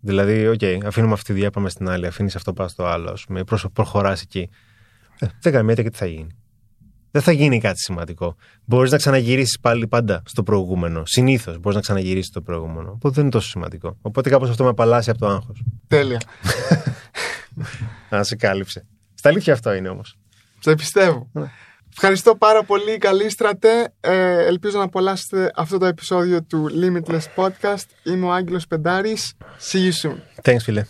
[0.00, 3.10] Δηλαδή, οκ, okay, αφήνουμε αυτή τη δουλειά, πάμε στην άλλη, αφήνεις αυτό, πας στο άλλο,
[3.10, 4.48] ας πούμε, προχωράς εκεί.
[5.18, 6.36] Ε, δεν γαμιέται, τι θα γίνει.
[7.10, 8.36] Δεν θα γίνει κάτι σημαντικό.
[8.64, 11.02] Μπορείς να ξαναγυρίσεις πάλι πάντα στο προηγούμενο.
[11.04, 12.90] Συνήθως μπορείς να ξαναγυρίσεις στο προηγούμενο.
[12.90, 13.96] Οπότε δεν είναι τόσο σημαντικό.
[14.02, 15.62] Οπότε κάπως αυτό με απαλλάσσει από το άγχος.
[15.86, 16.20] Τέλεια.
[18.10, 18.86] Να σε κάλυψε.
[19.14, 20.18] Στα αλήθεια αυτό είναι όμως.
[20.58, 21.30] Σε πιστεύω.
[21.92, 22.08] Ναι.
[22.08, 22.98] Ευχαριστώ πάρα πολύ.
[22.98, 23.92] Καλή στρατέ.
[24.00, 27.86] Ε, ελπίζω να απολαύσετε αυτό το επεισόδιο του Limitless Podcast.
[28.02, 29.32] Είμαι ο Άγγελος Πεντάρης.
[29.72, 30.16] See you soon.
[30.42, 30.84] Thanks, φίλε.